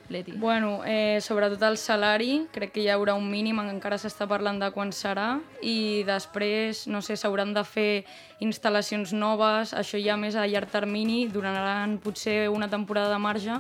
[0.09, 0.33] Leti.
[0.33, 4.71] Bueno, eh, sobretot el salari, crec que hi haurà un mínim, encara s'està parlant de
[4.75, 8.05] quan serà, i després, no sé, s'hauran de fer
[8.45, 13.59] instal·lacions noves, això ja més a llarg termini, duraran potser una temporada de marge,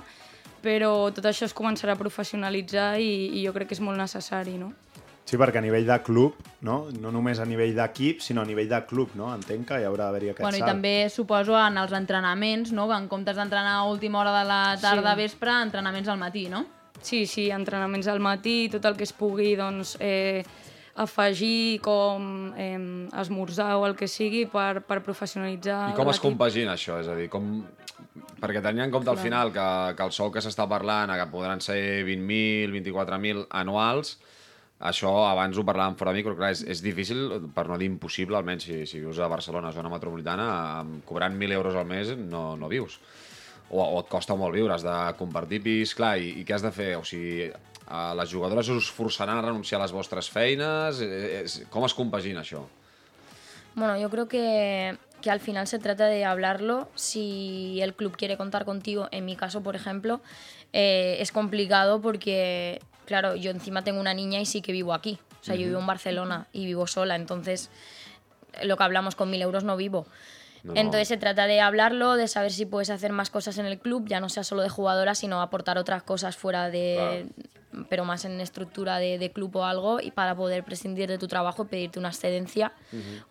[0.62, 4.56] però tot això es començarà a professionalitzar i, i jo crec que és molt necessari,
[4.60, 4.72] no?
[5.26, 8.68] Sí, perquè a nivell de club, no, no només a nivell d'equip, sinó a nivell
[8.70, 9.32] de club, no?
[9.34, 10.70] Entenc que hi haurà d'haver-hi aquest Bueno, i salt.
[10.70, 12.86] també suposo en els entrenaments, no?
[12.86, 15.22] que en comptes d'entrenar a última hora de la tarda Sí.
[15.24, 16.64] vespre, entrenaments al matí, no?
[17.02, 20.44] Sí, sí, entrenaments al matí, tot el que es pugui doncs, eh,
[20.94, 26.72] afegir com eh, esmorzar o el que sigui per, per professionalitzar I com es compagina
[26.78, 27.00] això?
[27.02, 27.64] És a dir, com...
[28.40, 31.60] Perquè tenint en compte al final que, que el sou que s'està parlant que podran
[31.60, 34.18] ser 20.000, 24.000 anuals,
[34.78, 38.66] això abans ho parlàvem fora micro, clar, és, és difícil, per no dir impossible, almenys
[38.68, 40.48] si, si vius a Barcelona, zona metropolitana,
[41.08, 42.98] cobrant 1.000 euros al mes no, no vius.
[43.70, 46.66] O, o et costa molt viure, has de compartir pis, clar, i, i què has
[46.66, 46.92] de fer?
[47.00, 51.00] O sigui, eh, les jugadores us forçaran a renunciar a les vostres feines?
[51.02, 52.62] Eh, eh, com es compagina això?
[53.74, 56.88] Bueno, yo creo que, que al final se trata de hablarlo.
[56.94, 60.20] Si el club quiere contar contigo, en mi caso, por ejemplo,
[60.72, 65.18] eh, es complicado porque, claro, yo encima tengo una niña y sí que vivo aquí.
[65.40, 67.70] O sea, yo vivo en Barcelona y vivo sola, entonces
[68.62, 70.06] lo que hablamos con mil euros no vivo.
[70.64, 70.80] No, no.
[70.80, 74.08] Entonces se trata de hablarlo, de saber si puedes hacer más cosas en el club,
[74.08, 77.26] ya no sea solo de jugadora, sino aportar otras cosas fuera de
[77.88, 81.28] pero más en estructura de, de club o algo, y para poder prescindir de tu
[81.28, 82.72] trabajo y pedirte una excedencia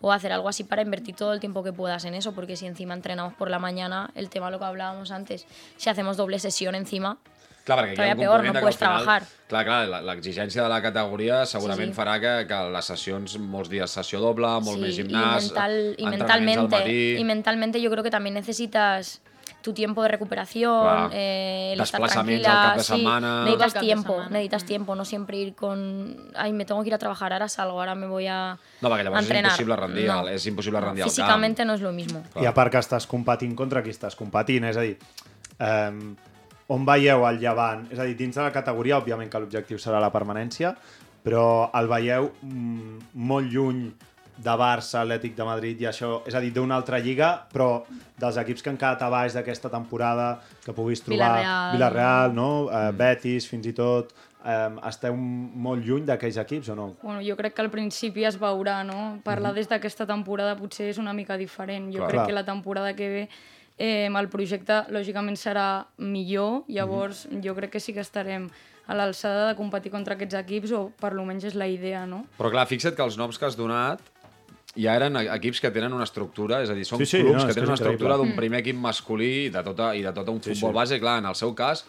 [0.00, 2.66] o hacer algo así para invertir todo el tiempo que puedas en eso, porque si
[2.66, 6.74] encima entrenamos por la mañana, el tema lo que hablábamos antes, si hacemos doble sesión
[6.74, 7.18] encima,
[7.66, 9.22] Clar, perquè Todavía un peor, no puedes final, trabajar.
[9.48, 12.00] Clar, clar, la- l'exigència de la categoria segurament Sí, sí.
[12.00, 16.04] farà que, que les sessions, molts dies sessió doble, molt Sí, més gimnàs, mental, y
[16.04, 17.16] entrenaments al mentalmente, matí...
[17.18, 19.20] y mentalmente yo creo que también necesitas
[19.62, 21.10] tu tiempo de recuperación, Claro.
[21.12, 25.36] eh, el estar tranquila, al cap de sí, necesitas cap tiempo, necesitas tiempo, no siempre
[25.38, 28.56] ir con, ay, me tengo que ir a trabajar, ahora salgo, ahora me voy a,
[28.80, 29.50] No, perquè llavors és entrenar.
[29.50, 30.28] impossible rendir, No.
[30.28, 31.16] és impossible rendir al camp.
[31.16, 32.22] Físicamente no es lo mismo.
[32.40, 34.98] I a part que estàs competint contra qui estàs competint, és a dir,
[35.58, 36.14] eh,
[36.72, 37.86] on veieu el llevant?
[37.92, 40.74] És a dir, dins de la categoria, òbviament que l'objectiu serà la permanència,
[41.26, 43.86] però el veieu mm, molt lluny
[44.36, 47.86] de Barça, Atlètic de Madrid i això, és a dir, d'una altra lliga, però
[48.20, 51.72] dels equips que han quedat a baix d'aquesta temporada, que puguis trobar Villarreal.
[51.76, 52.48] Villarreal no?
[52.68, 54.12] Eh, Betis, fins i tot,
[54.44, 56.86] eh, esteu molt lluny d'aquells equips o no?
[57.02, 59.16] Bueno, jo crec que al principi es veurà, no?
[59.24, 61.88] Parlar des d'aquesta temporada potser és una mica diferent.
[61.94, 62.10] Jo Clar.
[62.12, 63.28] crec que la temporada que ve
[63.78, 68.48] eh, el projecte lògicament serà millor, llavors jo crec que sí que estarem
[68.86, 72.24] a l'alçada de competir contra aquests equips o per lo menys és la idea, no?
[72.38, 74.00] Però clar, fixa't que els noms que has donat
[74.76, 77.42] ja eren e- equips que tenen una estructura, és a dir, són Sí, sí, clubs
[77.42, 80.28] no, que tenen una estructura d'un primer equip masculí i de, tota, i de tot
[80.28, 81.00] un futbol base.
[81.00, 81.84] Clar, en el seu cas,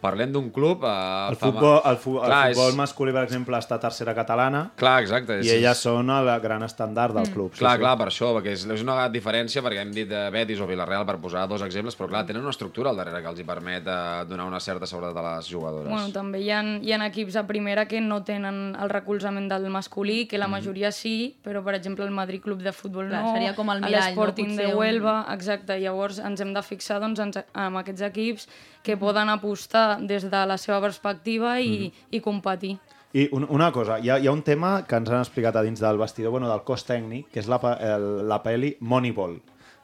[0.00, 0.84] parlem d'un club...
[0.84, 2.76] Eh, El fama- futbol, el, fu el Clar, futbol és...
[2.78, 5.40] masculí, per exemple, està a tercera catalana Clar, exacte.
[5.44, 7.52] i elles són el gran estàndard del club.
[7.58, 10.68] Clar, clar, per això, perquè és, és una diferència, perquè hem dit de Betis o
[10.70, 13.46] Villarreal per posar dos exemples, però clar, tenen una estructura al darrere que els hi
[13.48, 13.98] permet eh,
[14.30, 15.90] donar una certa seguretat a les jugadores.
[15.90, 19.68] Bueno, també hi ha, hi ha equips a primera que no tenen el recolzament del
[19.74, 23.34] masculí, que la majoria sí, però per exemple el Madrid Club de Futbol Clar, no,
[23.34, 24.08] seria com el mirall, no?
[24.14, 28.02] l'Sporting Potser de un- Huelva, exacte, llavors ens hem de fixar doncs, en, en aquests
[28.08, 28.48] equips
[28.88, 32.78] que poden apostar des de la seva perspectiva i, i competir.
[33.12, 35.62] I un, una cosa, hi ha, hi ha un tema que ens han explicat a
[35.64, 39.38] dins del vestidor, bueno, del cos tècnic, que és la, el, la pel·li Moneyball,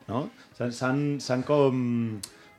[0.09, 0.27] no?
[0.57, 1.79] S'han- com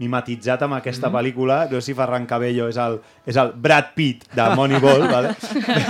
[0.02, 2.98] mimetitzat amb aquesta pel·lícula, no sé si Ferran Cabello és el,
[3.30, 5.36] és el Brad Pitt de Moneyball, vale?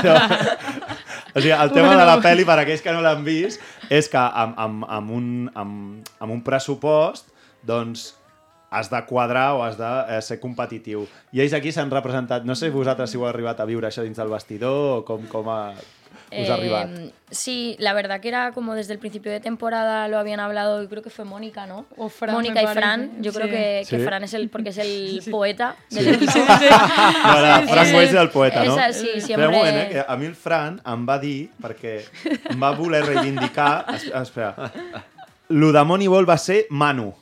[0.04, 0.18] Però,
[1.36, 4.22] o sigui, el tema de la pel·li, per aquells que no l'han vist, és que
[4.22, 7.32] amb, amb, amb, un, amb, amb un pressupost,
[7.66, 8.12] doncs,
[8.70, 11.08] has de quadrar o has de eh, ser competitiu.
[11.32, 14.18] I ells aquí s'han representat, no sé vosaltres si heu arribat a viure això dins
[14.18, 15.74] del vestidor o com, com ha,
[16.36, 16.90] us ha arribat.
[16.90, 20.82] Eh, sí, la verdad que era como desde el principio de temporada lo habían hablado
[20.84, 21.86] y creo que fue Mónica, ¿no?
[21.98, 22.80] O Fran, Mónica y parece.
[22.82, 23.22] Fran.
[23.22, 23.52] Yo creo Sí.
[23.52, 24.04] que, que Sí.
[24.04, 26.32] Fran es el, porque es el poeta del equipo.
[27.24, 27.92] Ara, Fran sí.
[27.94, 28.74] Güell és el poeta, no?
[28.78, 31.50] Esa, sí, Espera siempre- un moment, eh, que a mi el Fran em va dir,
[31.62, 32.02] perquè
[32.50, 33.86] em va voler reivindicar...
[33.96, 34.72] es- Espera.
[35.50, 37.14] Lo de Moneyball va ser Manu.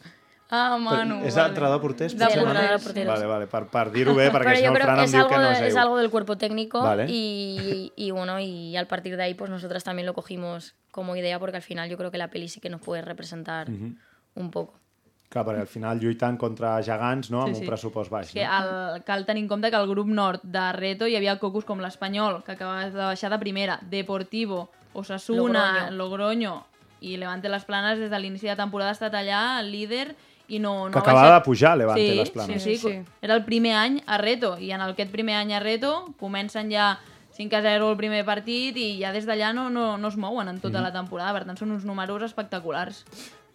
[0.56, 1.16] Ah, Manu.
[1.26, 1.80] és vale.
[1.82, 2.14] porters?
[2.14, 2.52] De potser, Sí, Manu?
[2.52, 3.14] entrenador porteros.
[3.14, 5.12] Vale, vale, per, per dir-ho bé, perquè si no el creo Fran que em es
[5.12, 7.06] diu algo, que no de- és es algo del cuerpo técnico Vale.
[7.10, 11.40] y, y bueno, y al partir de ahí pues nosotras también lo cogimos como idea
[11.40, 13.68] porque al final yo creo que la peli sí que nos puede representar
[14.36, 14.76] un poco.
[15.34, 17.68] Clar, perquè al final lluitant contra gegants, no?, amb Sí, un sí.
[17.68, 18.28] pressupost baix.
[18.28, 21.40] És que el, cal tenir en compte que al grup nord de Reto hi havia
[21.42, 26.66] cocos com l'Espanyol, que acaba de baixar de primera, Deportivo, Osasuna, Logroño, Logroño.
[27.02, 30.16] i Levante Les Planes des de l'inici de temporada ha estat allà, líder,
[30.54, 31.42] i no, no Que acabava baixat.
[31.42, 32.64] de pujar, Levante, sí, les Planes.
[32.64, 33.02] Sí, sí, Sí.
[33.22, 36.98] Era el primer any a Reto, i en aquest primer any a Reto comencen ja
[37.34, 40.48] 5 a 0 el primer partit i ja des d'allà no, no, no es mouen
[40.52, 43.06] en tota la temporada, per tant són uns números espectaculars.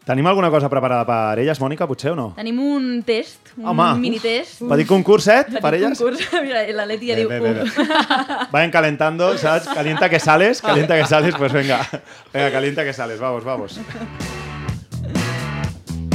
[0.08, 2.30] Tenim alguna cosa preparada per elles, Mònica, potser o no?
[2.34, 4.62] Tenim un test, un Home, minitest.
[4.64, 5.98] Petit concurset per elles?
[6.00, 6.22] Concurs.
[6.46, 7.28] Mira, la Leti ja Bé, diu...
[7.28, 7.86] bé, bé, bé.
[8.54, 9.68] Vayan calentando, ¿sabes?
[9.68, 11.84] Calienta que sales, calienta que sales, pues venga.
[12.32, 13.78] Venga, calienta que sales, vamos, vamos.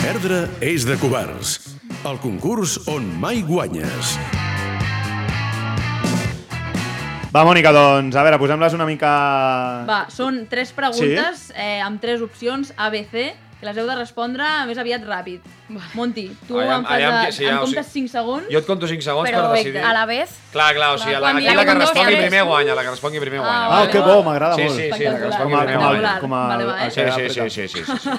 [0.03, 1.53] Perdre és de covards.
[2.03, 4.09] El concurs on mai guanyes.
[7.31, 9.13] Va, Mònica, doncs, a veure, posem-les una mica...
[9.87, 13.29] Va, són tres preguntes eh, amb tres opcions A, B, C,
[13.63, 15.39] que les heu de respondre més aviat ràpid.
[15.95, 18.49] Monti, tu Aviam- em, fas aviam de, que sí, em comptes sigui, 5 segons.
[18.51, 19.79] Jo et conto 5 segons Pero per decidir.
[19.81, 22.43] a la vez, Clar, clar, o sigui, la, aquí hi ha la que respongui primer
[22.43, 23.65] guanya, la que respongui primer guanya.
[23.65, 24.75] Ah, vale, que bo, m'agrada Sí, molt.
[24.75, 26.19] sí, sí, la que respongui Com a, primer com a, guanya.
[26.19, 26.85] com a, Vale, vale.
[26.85, 28.09] el Sí, sí, sí, sí, sí, sí, sí.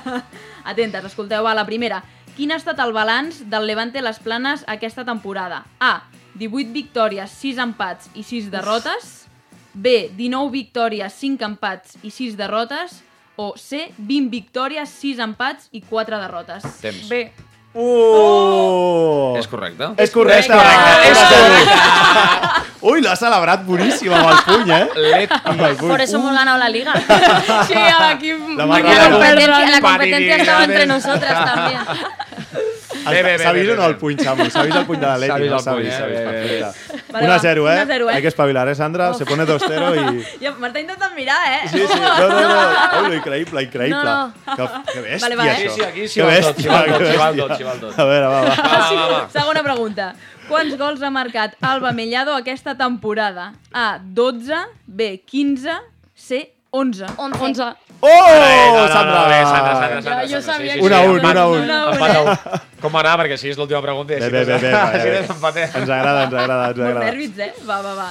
[0.65, 2.03] Atentes, escolteu, va, la primera.
[2.37, 5.67] Quin ha estat el balanç del Levante Les Planes aquesta temporada?
[5.79, 6.05] A.
[6.35, 9.29] 18 victòries, 6 empats i 6 derrotes.
[9.75, 10.09] B.
[10.17, 13.04] 19 victòries, 5 empats i 6 derrotes.
[13.37, 13.89] O C.
[13.99, 16.69] 20 victòries, 6 empats i 4 derrotes.
[16.81, 17.09] Temps.
[17.11, 17.33] Bé,
[17.75, 19.35] Uh!
[19.35, 19.89] És correcte?
[19.99, 20.55] És correcte.
[20.55, 21.79] És correcte.
[22.89, 24.85] Ui, l'ha celebrat boníssim amb el puny, eh?
[24.95, 25.91] Let Amb el puny.
[25.91, 26.93] por eso hemos ganado la liga.
[27.67, 28.45] sí, a l'equip...
[28.59, 28.79] La la
[29.11, 31.81] competencia, la competencia estaba entre nosotras también.
[33.05, 34.47] Bé, bé, bé, S'ha vist o no el puny, Samu?
[34.51, 35.41] S'ha vist el puny de S'ha l'Atleti?
[35.43, 35.99] vist No el s'ha puny, vist, eh?
[35.99, 36.25] s'ha vist.
[36.25, 36.61] Bé, bé, bé.
[36.61, 37.13] perfecte.
[37.13, 37.85] Vale, 1 va, a 0, eh?
[37.85, 38.15] 1-0, eh?
[38.15, 39.15] Hay que espavilar, eh, Sandra?
[39.15, 40.25] Se pone 2-0 y...
[40.45, 41.69] Ja, Marta intenta mirar, eh?
[41.69, 42.01] Sí, sí.
[42.01, 43.09] No, no, no.
[43.09, 44.05] Ui, increïble, increïble.
[44.05, 45.57] No, Que, que bèstia, Vale, va, eh?
[45.57, 45.75] Sí, això.
[45.75, 47.49] sí, aquí s'hi Que val tot, bèstia, s'hi val tot, que s'hi val bèstia.
[47.49, 47.99] tot, s'hi val tot.
[47.99, 48.55] A veure, va, va.
[48.57, 49.29] Va, va, va.
[49.33, 50.15] Segona pregunta.
[50.49, 53.53] Quants gols ha marcat Alba Mellado aquesta temporada?
[53.73, 54.55] A, 12,
[54.87, 55.79] B, 15,
[56.15, 57.07] C, 11.
[57.17, 57.39] 11.
[57.41, 57.69] 11.
[58.05, 59.15] Oh, no, no, Sandra!
[59.15, 61.19] no, bé, Sandra, Sandra, Sandra, jo Sandra, sabia sí, que sí, Una sí, a un,
[61.21, 61.61] una a un.
[61.63, 62.61] Una a un.
[62.83, 64.73] Com m'agrada, perquè així és l'última pregunta Bé, bé, bé, bé.
[64.75, 65.69] bé.
[65.71, 67.05] Ens agrada, ens agrada, ens Molt agrada.
[67.07, 67.53] nervis, eh?
[67.69, 68.09] Va, va, va.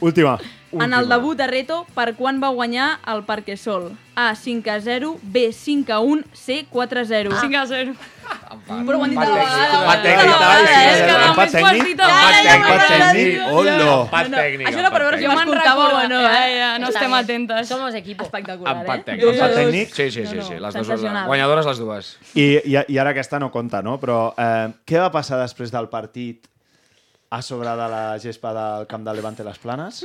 [0.00, 0.38] Última.
[0.82, 3.92] En el debut de Reto, per quan va guanyar el Parquesol?
[4.16, 7.30] A, 5 a 0, B, 5 a 1, C, 4 a 0.
[7.40, 7.94] 5 a 0.
[8.86, 9.80] Però ho han dit a la vegada.
[9.82, 10.30] Empat tècnic.
[10.30, 11.28] eh?
[11.28, 11.98] Empat tècnic?
[11.98, 13.40] Empat tècnic?
[13.50, 13.74] Hola.
[14.04, 14.68] Empat No, tècnic.
[14.70, 16.54] Això era per veure si ho escoltàveu o no, eh?
[16.58, 17.68] ja, no estem atentes.
[17.68, 18.24] Somos equipo.
[18.24, 19.04] Espectacular, Empat eh?
[19.10, 19.24] tècnic.
[19.26, 19.94] Dos a Empat tècnic?
[19.94, 20.54] Sí, sí, sí, No, sí.
[20.54, 21.26] no, Les dues, sensacional.
[21.26, 22.16] guanyadores les dues.
[22.34, 23.98] I, i, I ara aquesta no compta, no?
[24.00, 26.46] Però eh, què va passar després del partit
[27.30, 30.04] a sobre de la gespa del camp de Levante les Planes?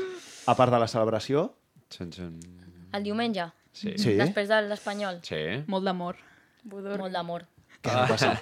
[0.49, 1.45] A part de la celebració?
[1.93, 2.33] Xen, xen.
[2.97, 3.93] El diumenge, Sí.
[4.01, 4.15] Sí.
[4.17, 5.19] després de l'Espanyol.
[5.23, 5.43] Sí.
[5.69, 6.17] Molt d'amor.
[6.71, 7.45] Molt d'amor.
[7.85, 8.33] Què va passar?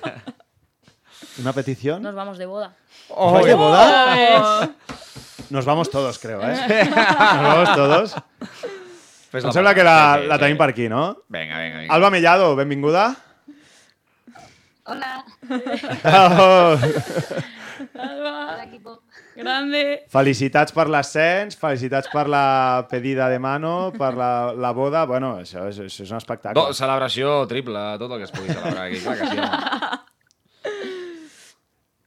[1.42, 2.02] ¿Una petición?
[2.02, 2.72] Nos vamos de boda.
[3.10, 4.70] ¿Os vais de boda?
[5.50, 6.56] Nos vamos todos, creo, eh?
[6.90, 8.16] Nos vamos todos.
[9.32, 10.42] Fes Em sembla que la, la sí.
[10.46, 11.24] tenim per aquí, no?
[11.28, 11.94] Vinga, vinga, vinga.
[11.94, 13.16] Alba Mellado, benvinguda.
[14.88, 15.26] Hola,
[16.08, 16.78] Oh,
[17.94, 19.02] hola equipo.
[19.36, 19.84] Grande.
[20.12, 25.06] felicitats per l'ascens, felicitats per la pedida de mano, per la, la boda.
[25.10, 26.58] Bueno, això és, això és un espectacle.
[26.60, 29.02] Do, celebració triple, tot el que es pugui celebrar aquí.
[29.06, 30.04] Clar que sí, home.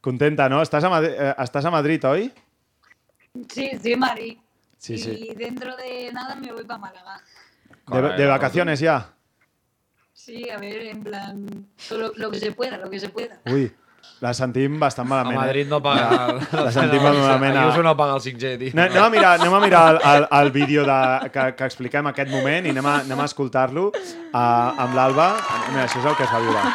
[0.01, 0.63] Contenta, no?
[0.65, 2.31] Estàs a, Madrid, eh, estàs a Madrid, oi?
[3.47, 4.37] Sí, en Madrid.
[4.77, 5.33] Sí, y sí.
[5.37, 7.21] dentro de nada me voy para Málaga.
[7.87, 9.13] De, de vacaciones ya.
[10.11, 13.39] Sí, a ver, en plan, todo lo que se pueda, lo que se pueda.
[13.45, 13.71] Ui,
[14.21, 15.39] la sentim bastant A malament.
[15.39, 15.69] Madrid eh?
[15.69, 16.27] no paga...
[16.29, 17.57] el- La sentim malament.
[17.57, 18.71] A Ayuso no paga el 5G, tio.
[18.75, 20.99] Anem, anem a mirar, anem a mirar el, el, el vídeo de,
[21.33, 24.37] que, que expliquem aquest moment i anem a, anem a escoltar-lo uh,
[24.85, 25.31] amb l'Alba.
[25.71, 26.61] Mira, això és el que es va viure.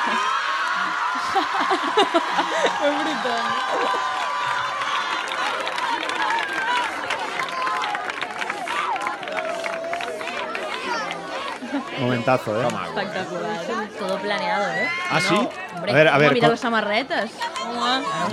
[12.00, 12.66] Momentazo, eh?
[12.66, 13.85] Espectacular.
[13.98, 14.88] Todo planeado, ¿eh?
[15.10, 15.34] Ah, sí?
[15.74, 15.92] hombre.
[15.92, 16.32] A ver, a ver.
[16.34, 17.30] mira com- les samarretes.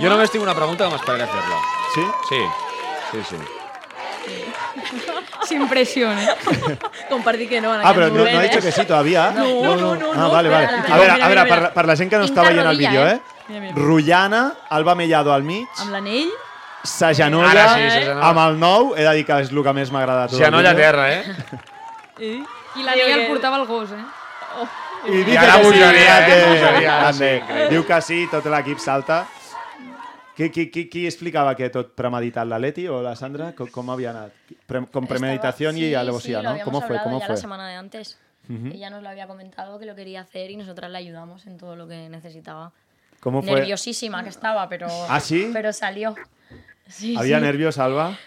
[0.00, 1.58] Jo només tinc una pregunta que m'esperaré a fer-la.
[1.94, 2.04] Sí?
[2.28, 2.40] Sí,
[3.12, 3.36] sí, sí.
[5.46, 6.28] Sin presión, ¿eh?
[7.10, 8.48] Com per dir que no en Ah, aquest però no, moment, no ha eh?
[8.48, 9.30] dicho que sí todavía.
[9.32, 9.44] No,
[9.76, 10.64] no, no, Ah, no, vale, vale.
[10.64, 11.74] espera, A veure, mira, a veure, mira, per, mira.
[11.74, 13.12] per la gent que no Pinta està veient el rodilla, vídeo, eh?
[13.12, 13.20] eh?
[13.48, 13.74] Mira, mira.
[13.76, 16.30] Rotllana, Alba Mellado al mig, Amb l'anell.
[16.82, 18.28] s'agenolla Ara sí, s'agenolla.
[18.30, 20.54] amb el nou, he de dir que és el que més m'agrada de tot el
[20.54, 20.74] a vídeo.
[20.76, 21.24] terra, eh?
[22.18, 22.44] I,
[22.76, 24.04] I la el portava el gos, eh?
[25.06, 26.04] I dice ara que sí, bogeria, eh?
[26.30, 27.68] grande, Bogeria, sí, grande.
[27.70, 29.26] Diu que sí, tot l'equip salta.
[30.34, 33.52] Qui, qui, qui, qui explicava que tot premeditat, l'Aleti o la Sandra?
[33.54, 34.32] Com, com havia anat?
[34.66, 36.58] Pre, con premeditación Estaba- y sí, alevosía, sí, ¿no?
[36.64, 36.98] ¿Cómo fue?
[37.02, 37.34] ¿Cómo ya fue?
[37.36, 38.18] la semana de antes.
[38.48, 41.76] Ella nos lo había comentado que lo quería hacer y nosotras le ayudamos en todo
[41.76, 42.72] lo que necesitaba.
[43.20, 43.52] ¿Cómo fue?
[43.52, 45.48] Nerviosísima que estaba, pero, ¿Ah, sí?
[45.52, 46.14] pero salió.
[46.88, 47.42] Sí, ¿Había sí.
[47.44, 48.18] nervios, Alba?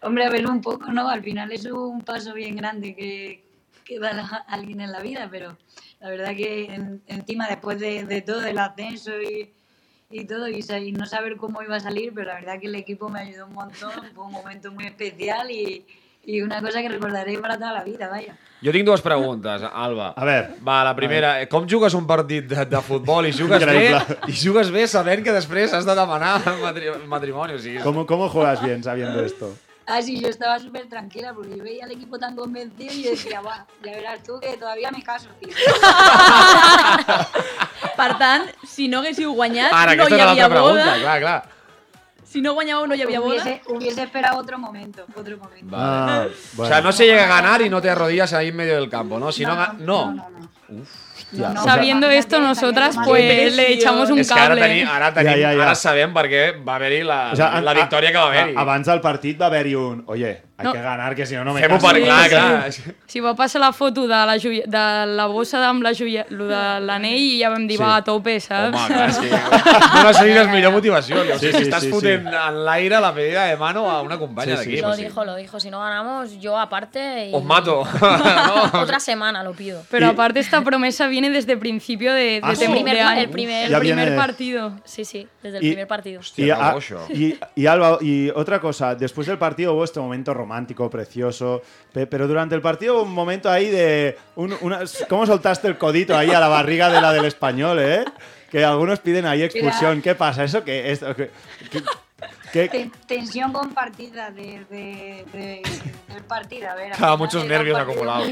[0.00, 1.08] Hombre, a ver, un poco, ¿no?
[1.08, 3.43] Al final es un paso bien grande que,
[3.84, 5.56] que da la- alguien en la vida, pero
[6.00, 9.52] la verdad que en- encima después de, de todo el ascenso y,
[10.10, 12.74] y todo, y, y no saber cómo iba a salir, pero la verdad que el
[12.76, 15.84] equipo me ayudó un montón, fue un momento muy especial y,
[16.24, 18.36] y una cosa que recordaré para toda la vida, vaya.
[18.64, 20.14] Jo tinc dues preguntes, Alba.
[20.16, 20.54] A veure.
[20.66, 24.16] Va, la primera, com jugues un partit de, de futbol i jugues bé, Increïble.
[24.32, 27.58] i jugues bé sabent que després has de demanar matri matrimoni?
[27.58, 29.52] O sigui, ¿Cómo, ¿Cómo juegas bien sabiendo esto?
[29.86, 33.40] Ah, sí, yo estaba súper tranquila porque yo veía al equipo tan convencido y decía,
[33.42, 35.50] va, ya verás tú que todavía me caso, tío.
[37.96, 40.82] Per tant, si no haguéssiu guanyat, Ara, no aquesta hi era havia l'altra boda.
[40.82, 41.42] pregunta, clar, clar.
[42.24, 43.42] Si no guanyàveu, no hi havia boda.
[43.42, 45.76] Hubiese, hubiese esperado otro momento, otro momento.
[45.76, 48.74] Ah, O sea, no se llega a ganar y no te arrodillas ahí en medio
[48.76, 49.30] del campo, ¿no?
[49.30, 50.28] Si no, ga- no, no.
[50.30, 50.82] no, no.
[51.14, 54.60] Hòstia, No, Sabiendo esto, nosotras pues le echamos un És que ara, cable.
[54.62, 55.62] tenim, ara, tenim, Ja, ja, ja.
[55.62, 58.26] ara sabem per què va haver-hi la, o sea, la a- victòria que va a-
[58.28, 58.54] haver-hi.
[58.56, 60.02] Abans del partit va haver-hi un...
[60.06, 60.72] Oye, hay No.
[60.72, 62.70] que ganar, que si no, no me Fem-ho per clar, clar.
[63.06, 66.46] Si va passar la foto de la, joia, de la bossa amb la joia, lo
[66.46, 67.82] de l'anell i ja vam dir, Sí.
[67.82, 68.76] va, a tope, saps?
[68.78, 69.18] Home, clar, és
[69.94, 71.16] no va ser la millor motivació.
[71.20, 72.34] O sigui, Sí, sí, si estàs sí, fotent sí.
[72.48, 74.84] en l'aire la pedida de mano a una companya Sí, sí, d'equip.
[74.84, 75.08] Lo o sigui.
[75.08, 75.58] dijo, lo dijo.
[75.58, 77.30] Si no ganamos, yo aparte.
[77.30, 77.34] Y...
[77.34, 77.82] Os mato.
[78.00, 78.80] no.
[78.80, 79.82] Otra semana lo pido.
[79.90, 82.72] Pero Y- aparte esta promesa viene desde principio de, Ah, desde sí.
[82.72, 84.72] primer de el primer- el primer viene- partido.
[84.84, 86.14] Sí, sí, desde el Y- primer partido.
[86.14, 87.06] Y, Hostia, a- Rogoso.
[87.10, 90.43] y, y Alba, y otra cosa, después del partido hubo este momento romántico,
[90.90, 94.16] precioso, pe- pero durante el partido hubo un momento ahí de...
[94.36, 98.04] un- una- ¿Cómo soltaste el codito ahí a la barriga de la del español, eh?
[98.50, 100.00] que algunos piden ahí expulsión.
[100.00, 100.44] ¿Qué pasa?
[100.44, 101.00] ¿Eso qué es?
[101.00, 101.30] ¿Qué,
[101.70, 101.82] qué-
[102.52, 105.62] qué- Ten- tensión compartida de, de- de-
[106.14, 106.70] del partido.
[106.70, 108.28] A ver, Claro, final muchos nervios acumulados.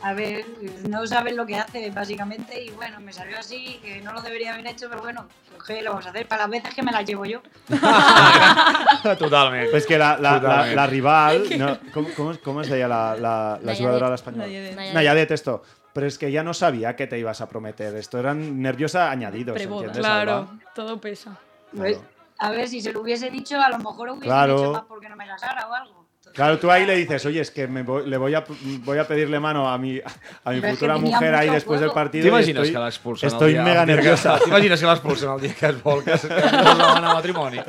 [0.00, 0.44] A ver,
[0.88, 4.54] no sabes lo que hace, básicamente, y bueno, me salió así, que no lo debería
[4.54, 6.28] haber hecho, pero bueno, pues, ¿qué lo vamos a hacer?
[6.28, 7.40] Para las veces que me las llevo yo.
[9.18, 9.70] Totalment.
[9.70, 10.76] Pues que la, la, la, Totalment.
[10.76, 11.44] la rival...
[11.58, 14.94] No, ¿cómo, cómo, cómo es ella la, la, jugadora de l'esEspanyol?
[14.94, 15.30] Nayadet.
[15.32, 15.62] Esto.
[15.92, 17.94] Pero es que ya no sabía que te ibas a prometer.
[17.96, 19.60] Esto eran nerviosa añadidos.
[19.60, 20.58] ¿entiendes, Claro, Alba?
[20.74, 21.36] todo pesa.
[21.76, 21.98] Pues,
[22.38, 24.56] a ver, si se lo hubiese dicho, a lo mejor hubiese Claro.
[24.58, 26.07] dicho más porque no me las o algo.
[26.38, 28.44] Claro, tú ahí le dices, oye, es que me voy- le voy a,
[28.84, 29.98] voy a pedirle mano a mi,
[30.44, 32.22] a mi futura mujer ahí después del partido.
[32.28, 34.38] y T'imagines estoy- que l'expulsen el Estoy dia- mega nerviosa.
[34.38, 37.58] T'imagines que l'expulsen el dia que es vol que es, que es demana matrimoni?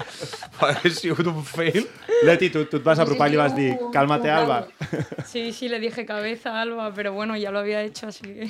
[0.62, 1.88] Ha sigut un fail.
[2.24, 4.68] Leti, tú, tú te vas a apropar y vas a decir, cálmate, Alba.
[5.26, 8.50] Sí, sí, le dije cabeza, Alba, pero bueno, ya lo había hecho, así que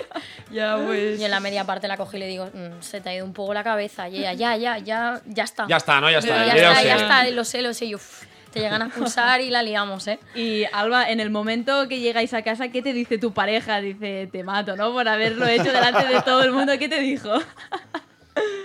[0.50, 1.20] ya pues...
[1.20, 3.24] Y en la media parte la cogí y le digo, "Mm, se te ha ido
[3.24, 4.08] un poco la cabeza.
[4.08, 5.66] Y ella, ya, ya, ya, ya está.
[5.68, 6.08] Ja està, no?
[6.10, 6.46] Ja està.
[6.46, 7.84] ya jo ja ho está, ya está, lo sé, lo sé.
[7.86, 8.22] Y yo, "Uf,
[8.52, 10.18] te llegan a expulsar y la liamos, ¿eh?
[10.34, 13.80] Y Alba, en el momento que llegáis a casa, ¿qué te dice tu pareja?
[13.80, 14.92] Dice, te mato, ¿no?
[14.92, 16.72] Por haberlo hecho delante de todo el mundo.
[16.78, 17.30] ¿Qué te dijo?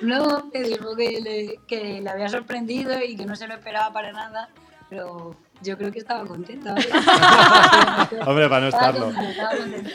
[0.02, 3.92] No, me dijo que le, que le había sorprendido y que no se lo esperaba
[3.92, 4.48] para nada,
[4.90, 6.74] pero yo creo que estaba contenta.
[6.74, 6.88] ¿vale?
[8.26, 9.06] Hombre, para no Estaba estarlo.
[9.08, 9.90] contenta, estaba contenta.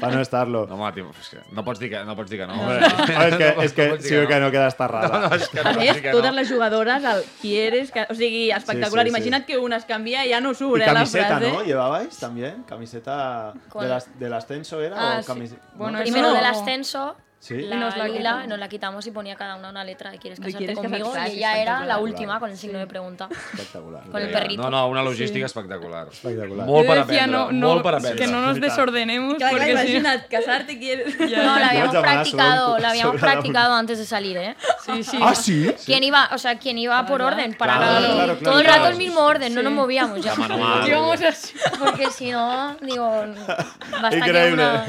[0.00, 0.66] Para no estarlo.
[0.66, 2.14] No, home, tio, és que no pots dir que no.
[2.16, 2.54] Pots dir que no.
[2.60, 5.08] Hombre, ah, és que, No és que dir sí que no queda estarrada.
[5.22, 6.36] No, no, és que A no pots més, que totes no.
[6.40, 7.90] les jugadores, el quieres...
[7.92, 8.06] Que...
[8.10, 9.04] O sigui, espectacular.
[9.06, 9.16] Sí, sí, sí.
[9.18, 11.52] Imagina't que una es canvia i ja no surt, eh, la camiseta, frase.
[11.52, 11.62] ¿no?
[11.64, 12.62] ¿Llevabais también?
[12.68, 13.86] ¿Camiseta ¿Cuál?
[13.86, 14.96] de las- del ascenso era?
[14.98, 15.28] Ah, o sí.
[15.32, 16.02] camis- Bueno, ¿no?
[16.04, 16.34] Primero no.
[16.34, 17.56] del ascenso, Sí.
[17.62, 18.46] la Y nos la lila, quitamos.
[18.48, 21.10] nos la quitamos y ponía cada una una letra de quieres casarte quieres conmigo.
[21.12, 23.28] casarte, y ella era la última con el signo de pregunta.
[23.52, 24.04] Espectacular.
[24.12, 24.62] Con el perrito.
[24.62, 26.06] No, no, una logística espectacular.
[26.12, 26.64] Espectacular.
[26.68, 28.24] Molt per decía, aprendre, no, no, molt per aprendre.
[28.24, 31.18] que no nos desordenemos, porque si imagina't, casarte quieres...
[31.18, 34.54] No, la habíamos practicado, sobre- la habíamos la- practicado antes de salir, ¿eh?
[34.86, 35.18] Sí, sí.
[35.20, 35.68] ¿Ah, sí?
[35.84, 37.54] ¿Quién iba, o sea, quién iba por orden?
[37.54, 40.36] Para Claro, claro, todo el rato el mismo orden, no nos movíamos ya.
[40.36, 40.88] manual.
[40.88, 41.54] Íbamos así.
[41.80, 43.10] Porque si no, digo,
[44.00, 44.52] basta que Increïble.
[44.52, 44.86] una...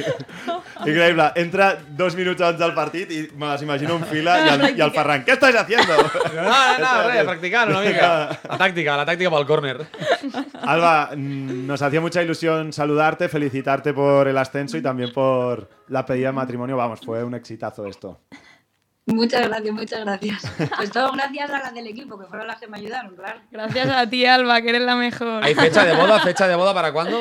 [0.85, 1.31] Increïble.
[1.35, 4.83] Entra dos minuts abans del partit i me les imagino en fila i el, i
[4.85, 5.97] el Ferran, què estàs haciendo?
[6.35, 8.09] No, no, no, res, practicant una mica.
[8.51, 9.75] La tàctica, la tàctica pel córner.
[10.75, 16.27] Alba, nos hacía mucha ilusión saludarte, felicitarte por el ascenso y también por la pedida
[16.27, 16.77] de matrimonio.
[16.77, 18.19] Vamos, fue un exitazo esto.
[19.05, 20.53] Muchas gracias, muchas gracias.
[20.77, 23.41] Pues todo gracias a las del equipo, que fueron las que me ayudaron, claro.
[23.51, 25.43] Gracias a ti, Alba, que eres la mejor.
[25.43, 26.19] ¿Hay fecha de boda?
[26.21, 27.17] ¿Fecha de boda para cuándo?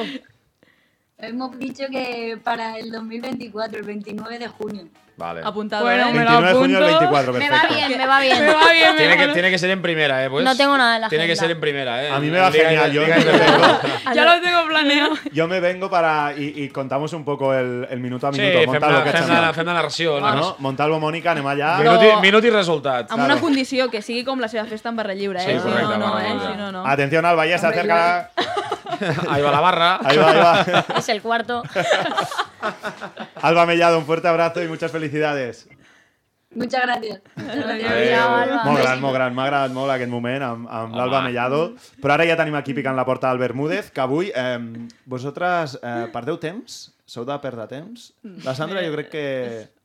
[1.23, 4.83] Hemos dicho que para el 2024, el 29 de junio.
[5.15, 5.43] Vale.
[5.45, 6.13] Apuntado, Bueno, ¿eh?
[6.15, 7.13] me lo 29 de junio del apunto.
[7.13, 7.63] 24, Me perfecto.
[7.63, 8.41] va bien, me va bien.
[8.41, 10.31] Me va bien, me Tiene que, tiene que ser en primera, ¿eh?
[10.31, 12.11] Pues, No tengo nada en la Tiene que ser en primera, ¿eh?
[12.11, 13.09] A mí me va Diga- genial, yo me
[14.17, 15.11] Ya lo tengo planeado.
[15.33, 16.33] yo me vengo para...
[16.37, 18.59] Y, y contamos un poco el, el minuto a Sí, minuto.
[18.59, 20.19] fem Montalvo, la, què et fem, la, fem la narració.
[20.19, 20.57] No?
[20.59, 21.77] Montalvo, Mònica, anem allà.
[21.79, 23.13] Minut, i, minut i resultat.
[23.13, 25.61] Amb una condició, que sigui com la seva festa en barra lliure, Sí, eh?
[25.61, 26.39] si correcte, no, no, barra eh?
[26.51, 26.87] Si no, no.
[26.87, 28.31] Atención, Alba, ya se Hombre, acerca...
[29.29, 29.99] Ahí va la barra.
[30.03, 30.85] Ahí va, ahí va.
[30.99, 31.63] Es el cuarto.
[33.43, 35.69] Alba Mellado, un fuerte abrazo y muchas felicidades.
[36.55, 38.65] Muchas Alba.
[38.65, 39.35] Molt gran, molt gran.
[39.35, 41.63] M'ha agradat molt aquest moment amb, amb l'Alba Mellado.
[42.03, 44.59] Però ara ja tenim aquí picant la porta Albert Múdez, que avui eh,
[45.09, 46.83] vosaltres eh, perdeu temps?
[47.09, 48.13] Sou de perdre temps?
[48.45, 49.25] La Sandra jo crec que...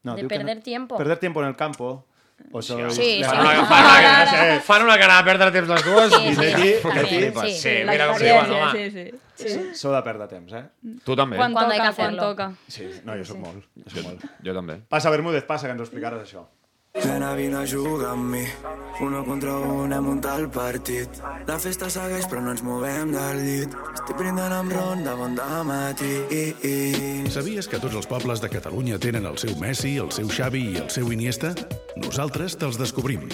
[0.04, 0.96] No, De diu que perder tiempo.
[1.00, 2.06] Perder tiempo en el campo.
[2.52, 2.94] O sois...
[2.96, 3.24] Sí, sí.
[3.24, 6.14] Fan una, fan, una, fan una cara de perdre temps les dues.
[6.14, 7.16] Sí, i sí, también, Leti.
[7.18, 7.54] flipes.
[7.54, 7.60] sí.
[7.62, 8.92] Sí, La mira com experiencia, diuen, home.
[9.36, 9.66] sí, sí.
[9.78, 10.64] Sou de perdre temps, eh?
[11.06, 11.38] Tu també.
[11.38, 12.30] Quan Cuando hay toca, que quan hacerlo.
[12.30, 12.48] toca.
[12.68, 13.66] Sí, no, jo soc molt.
[13.84, 14.24] Jo soc molt.
[14.46, 14.80] Jo també.
[14.90, 16.46] Passa, Bermúdez, passa, que ens ho explicaràs, això.
[17.06, 18.44] Nena, vine a jugar amb mi.
[19.00, 21.20] Uno contra un a muntar el partit.
[21.46, 23.76] La festa segueix però no ens movem del llit.
[23.94, 25.38] Estic brindant amb ron de bon
[25.70, 26.14] matí.
[27.30, 30.78] Sabies que tots els pobles de Catalunya tenen el seu Messi, el seu Xavi i
[30.82, 31.54] el seu Iniesta?
[31.96, 33.30] Nosaltres te'ls descobrim.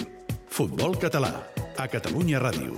[0.48, 1.32] Futbol català,
[1.78, 2.76] a Catalunya Ràdio.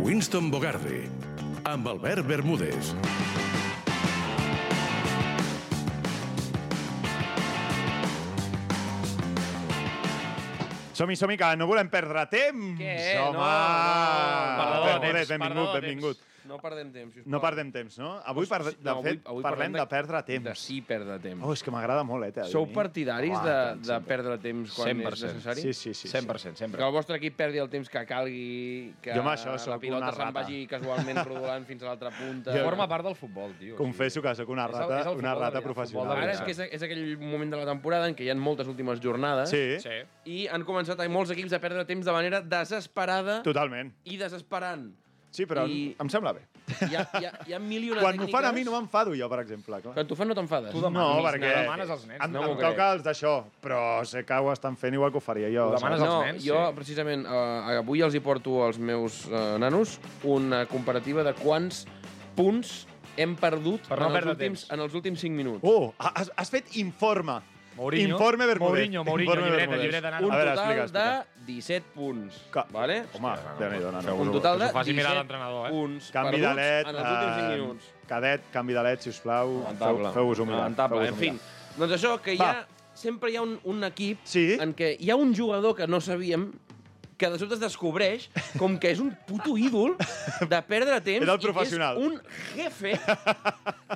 [0.00, 1.04] Winston Bogarde,
[1.64, 2.94] amb Albert Bermúdez.
[11.00, 12.74] Som-hi, som-hi, que no volem perdre temps!
[12.76, 12.94] Què?
[13.22, 13.38] Home!
[13.38, 14.58] No, no.
[14.58, 16.18] Perdó de Bermúdez, temps, benvingut, perdó benvingut.
[16.20, 16.39] temps.
[16.50, 17.30] No perdem temps, sisplau.
[17.30, 18.08] No perdem temps, no?
[18.26, 20.44] Avui, per, de No, avui- fet, avui parlem de perdre temps.
[20.48, 21.44] De sí perdre temps.
[21.46, 22.32] Oh, és que m'agrada molt, eh?
[22.40, 23.44] de Sou partidaris Uah,
[23.76, 25.12] de, de perdre temps quan 100%.
[25.14, 25.60] és necessari?
[25.62, 26.08] Sí, sí, sí.
[26.08, 26.16] sí.
[26.18, 26.80] 100%, sempre.
[26.80, 30.18] Que el vostre equip perdi el temps que calgui, que Jo això la pilota se'n
[30.18, 30.32] rata.
[30.40, 32.52] vagi casualment rodolant fins a l'altra punta.
[32.56, 33.76] Jo- Forma part del futbol, tio.
[33.76, 36.16] Confesso que sóc una És el- rata, és el una de rata professional.
[36.16, 38.34] de Ara és que és, és aquell moment de la temporada en què hi ha
[38.34, 39.96] moltes últimes jornades Sí, Sí.
[40.24, 43.92] i han començat molts equips a perdre temps de manera desesperada totalment.
[44.04, 44.90] i desesperant.
[45.30, 46.40] Sí, però I- em sembla bé.
[46.90, 48.34] hi ha, hi ha, hi ha mil i una Quan m'ho tècniques...
[48.34, 49.78] fan a mi no m'enfado jo, per exemple.
[49.82, 49.94] Clar.
[49.94, 50.72] Quan t'ho fan no t'enfades.
[50.74, 52.70] Tu no, perquè em, No em m'ho crec.
[52.72, 55.68] toca els d'això, però sé que ho estan fent igual que ho faria jo.
[55.70, 60.64] Ho demanes no, jo, precisament, eh, avui els hi porto als meus eh, nanos una
[60.66, 61.84] comparativa de quants
[62.36, 65.60] punts hem perdut Per no en, els últims, en els últims 5 minuts.
[65.62, 67.38] Oh, has, has fet informe.
[67.80, 68.14] Mourinho.
[68.16, 68.70] Informe Bermúdez.
[68.70, 69.82] Mourinho, Mourinho, Informe llibreta, Bermúdez.
[69.82, 70.26] llibreta, nano.
[70.26, 71.26] Un A veure, total explica, explica.
[71.40, 72.34] de 17 punts.
[72.52, 72.96] Que- Vale?
[73.14, 74.14] Home, Déu-n'hi-do, nano.
[74.16, 75.70] Un total de Que s'ho faci mirar 17 l'entrenador, eh?
[75.70, 76.86] punts Canvi de perduts led.
[76.86, 77.84] en els últims 5 eh, minuts.
[78.06, 79.48] Cadet, canvi de led, sisplau.
[79.62, 80.04] Lamentable.
[80.04, 80.60] Feu- Feu-vos un mirar.
[80.60, 81.08] Lamentable.
[81.08, 81.32] En fi,
[81.78, 82.50] doncs això, que hi Va.
[82.50, 84.58] ha, sempre hi ha un, un equip sí?
[84.60, 86.52] en què hi ha un jugador que no sabíem
[87.20, 89.92] que de sobte es descobreix com que és un puto ídol
[90.48, 92.00] de perdre temps Era el i que professional.
[92.00, 92.16] és un
[92.56, 92.94] jefe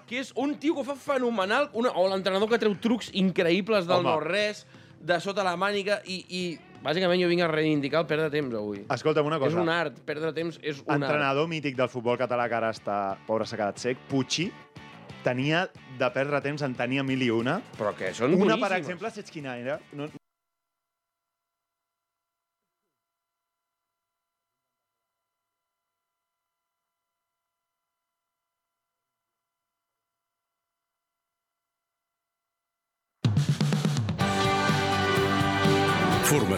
[0.07, 3.89] que és un tio que ho fa fenomenal una, o l'entrenador que treu trucs increïbles
[3.89, 4.67] del no-res
[5.05, 6.43] de sota la màniga i, i
[6.85, 8.83] bàsicament jo vinc a reivindicar el perdre temps avui.
[8.93, 9.57] Escolta'm una cosa.
[9.57, 11.03] És un art, perdre temps és un art.
[11.03, 12.97] Entrenador mític del futbol català que ara està,
[13.29, 14.51] pobre, s'ha quedat sec, Pucci,
[15.25, 15.67] tenia
[16.01, 17.59] de perdre temps, en tenia mil i una.
[17.79, 18.79] Però que són Una, per boníssimes.
[18.81, 19.79] exemple, saps quina era?
[19.93, 20.09] No,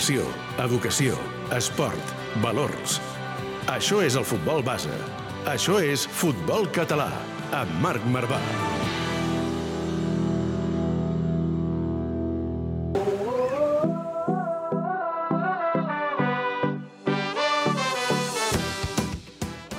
[0.07, 0.27] Formació,
[0.63, 1.17] educació,
[1.57, 2.13] esport,
[2.45, 3.01] valors.
[3.75, 4.95] Això és el futbol base.
[5.51, 7.11] Això és Futbol Català,
[7.51, 8.39] amb Marc Marvà.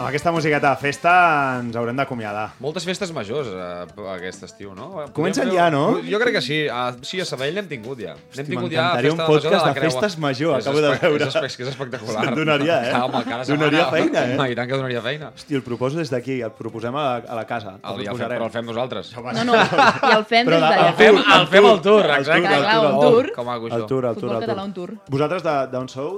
[0.08, 1.12] Amb aquesta musiqueta de festa
[1.60, 2.45] ens haurem d'acomiadar.
[2.64, 4.86] Moltes festes majors eh, aquest estiu, no?
[5.12, 5.97] Comencen ja, no?
[5.99, 6.60] Jo crec que sí.
[6.72, 8.14] A, sí, a Sabadell n'hem tingut ja.
[8.16, 9.91] N'hem Hosti, tingut ja un festa major podcast la de Creu.
[9.91, 11.28] festes major, És acabo de veure.
[11.28, 12.24] És, és espectacular.
[12.24, 12.93] Se'n donaria, eh?
[12.95, 13.66] Ah, home, cada setmana.
[13.66, 14.53] Donaria feina, eh?
[14.53, 15.34] I tant que donaria feina.
[15.36, 17.76] Hosti, el proposo des d'aquí, el proposem a, a la casa.
[17.84, 19.12] El, el el fem, però el fem nosaltres.
[19.18, 20.88] No, no, i el fem Però des de- d'allà.
[20.88, 22.47] El fem, el fem al tour, El exacte.
[22.47, 23.32] tour, el Clar, tour, un el tour.
[23.36, 24.72] Com maco, El tour, el tour, Futbol el català, tour.
[24.72, 25.12] un tour.
[25.18, 26.18] Vosaltres de- d'on sou?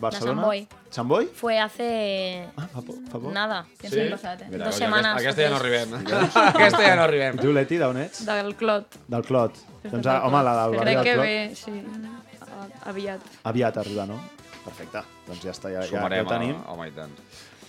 [0.00, 0.40] Barcelona?
[0.40, 0.66] Sant Boi.
[0.96, 1.26] Sant Boi?
[1.34, 2.94] Fue hace Ah, fa, por,
[3.26, 3.34] fa poc.
[3.34, 3.58] nada.
[3.80, 4.48] Que ens hem passat, eh?
[4.50, 5.12] Mira, Dos setmanes.
[5.16, 5.94] Aquesta, aquesta ja no arribem.
[6.62, 7.38] aquesta ja no arribem.
[7.42, 8.24] Tu, Leti, d'on ets?
[8.26, 8.96] Del Clot.
[9.08, 9.60] Del Clot.
[9.86, 11.26] Doncs, ah, home, la del barri Crec del que Clot.
[11.26, 11.72] ve, sí,
[12.86, 13.20] a- aviat.
[13.44, 14.20] Aviat arriba, no?
[14.64, 15.02] Perfecte.
[15.28, 16.56] Doncs ja està, ja, ja, ja ho tenim.
[16.56, 17.12] a- home, i tant.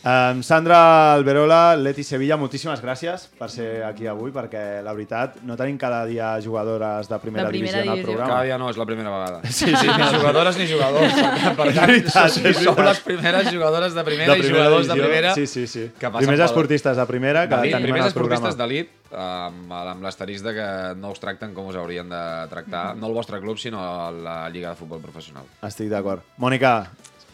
[0.08, 5.58] Um, Sandra Alberola, Leti Sevilla, moltíssimes gràcies per ser aquí avui, perquè la veritat no
[5.60, 8.30] tenim cada dia jugadores de primera, De primera divisió en el programa.
[8.32, 9.42] Cada dia no, és la primera vegada.
[9.52, 11.18] Sí, sí, ni jugadores ni jugadors.
[11.60, 15.10] Per, tant, veritat, sou, les primeres jugadores de primera, de i jugadors de divisió.
[15.10, 15.84] primera Sí, sí, sí.
[16.00, 18.48] que passen Primers esportistes de primera que tenim en primers el programa.
[18.48, 20.70] esportistes d'elit, amb, amb l'asterisc de que
[21.04, 23.84] no us tracten com us haurien de tractar, no el vostre club, sinó
[24.24, 25.44] la Lliga de Futbol Professional.
[25.68, 26.24] Estic d'acord.
[26.40, 26.78] Mònica,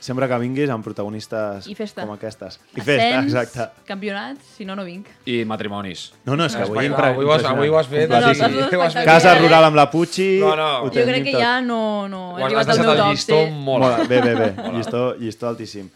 [0.03, 2.03] sempre que vinguis amb protagonistes I festa.
[2.03, 2.59] com aquestes.
[2.75, 3.83] I festa, Ascens, exacte.
[3.87, 5.07] campionats, si no, no vinc.
[5.25, 6.09] I matrimonis.
[6.25, 8.09] No, no, és que avui, impre- avui, ho has, avui ho has fet.
[8.11, 8.63] No, no, sí, sí, ho has fet.
[8.63, 9.05] espectacular.
[9.05, 10.27] Casa rural amb la Pucci...
[10.41, 10.69] No, no.
[10.83, 11.41] ho Jo crec que tot.
[11.41, 13.11] ja no, no he Ho has arribat al deixat meu el top.
[13.13, 13.51] llistó sí.
[13.53, 14.09] molt Molt, alt.
[14.09, 14.71] bé, bé, bé.
[14.77, 15.89] Llistó, llistó altíssim.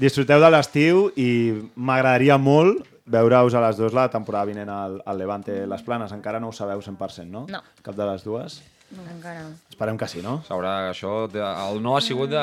[0.00, 1.28] Disfruteu de l'estiu i
[1.76, 6.12] m'agradaria molt veure-us a les dues la temporada vinent al, al Levante Les Planes.
[6.16, 7.44] Encara no ho sabeu 100%, no?
[7.50, 7.60] No.
[7.82, 8.60] Cap de les dues?
[8.90, 9.50] No, encara no.
[9.70, 10.40] Esperem que sí, no?
[10.48, 12.40] S'haurà, això, de, el no ha sigut de...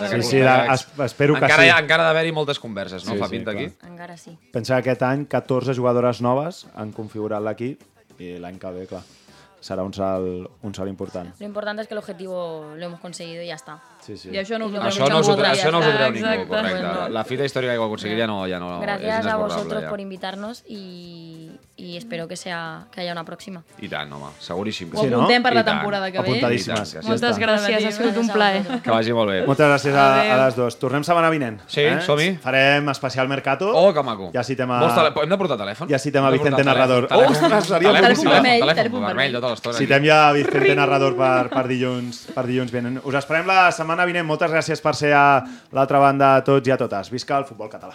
[0.00, 1.68] de Sí, que sí, de, es, espero que encara, sí.
[1.68, 3.12] hi ha- encara ha d'haver-hi moltes converses, no?
[3.12, 3.64] Sí, Fa sí, pinta clar.
[3.66, 3.86] aquí.
[3.90, 4.32] Encara sí.
[4.52, 7.84] Pensa que aquest any 14 jugadores noves han configurat l'equip
[8.18, 9.02] i l'any que ve, clar,
[9.60, 11.34] serà un salt, un salt important.
[11.38, 13.78] Lo importante es que el objetivo lo hemos conseguido y ya está.
[14.04, 14.28] Sí, sí.
[14.34, 16.10] I això no us ho Això no us ho, treu això no us ho treu
[16.12, 16.36] Exacte.
[16.36, 16.80] ningú, correcte.
[16.82, 17.08] Bueno.
[17.08, 19.88] La fita històrica que heu aconseguit ja no, ja no és Gracias a vosotros ja.
[19.88, 23.62] por invitarnos y, y espero que sea que haya una próxima.
[23.80, 24.90] I tant, home, seguríssim.
[24.90, 25.08] que Ho sí.
[25.08, 26.28] apuntem per I la temporada que ve.
[26.28, 26.94] Apuntadíssimes.
[26.94, 27.08] I sí.
[27.08, 27.40] Moltes està.
[27.46, 28.62] gràcies, ha sigut un plaer.
[28.84, 29.38] Que vagi molt bé.
[29.48, 30.76] Moltes gràcies a, a les dues.
[30.82, 31.60] Tornem setmana vinent.
[31.66, 31.96] Sí, eh?
[32.04, 32.34] som-hi.
[32.44, 33.72] Farem especial Mercato.
[33.72, 34.28] Oh, que maco.
[34.34, 34.82] Ja citem a...
[34.84, 35.14] Vols tele...
[35.24, 35.88] Hem de portar telèfon?
[35.88, 37.08] Ja citem a Vicente Narrador.
[37.08, 39.78] Ostres, seria telèfon, vermell, telèfon, telèfon vermell tota l'estona.
[39.78, 43.00] Citem ja a Vicente Narrador per, per, dilluns, per dilluns vinent.
[43.04, 44.26] Us esperem la setmana vinent.
[44.26, 47.14] Moltes gràcies per ser a l'altra banda a tots i a totes.
[47.14, 47.94] Visca el futbol català.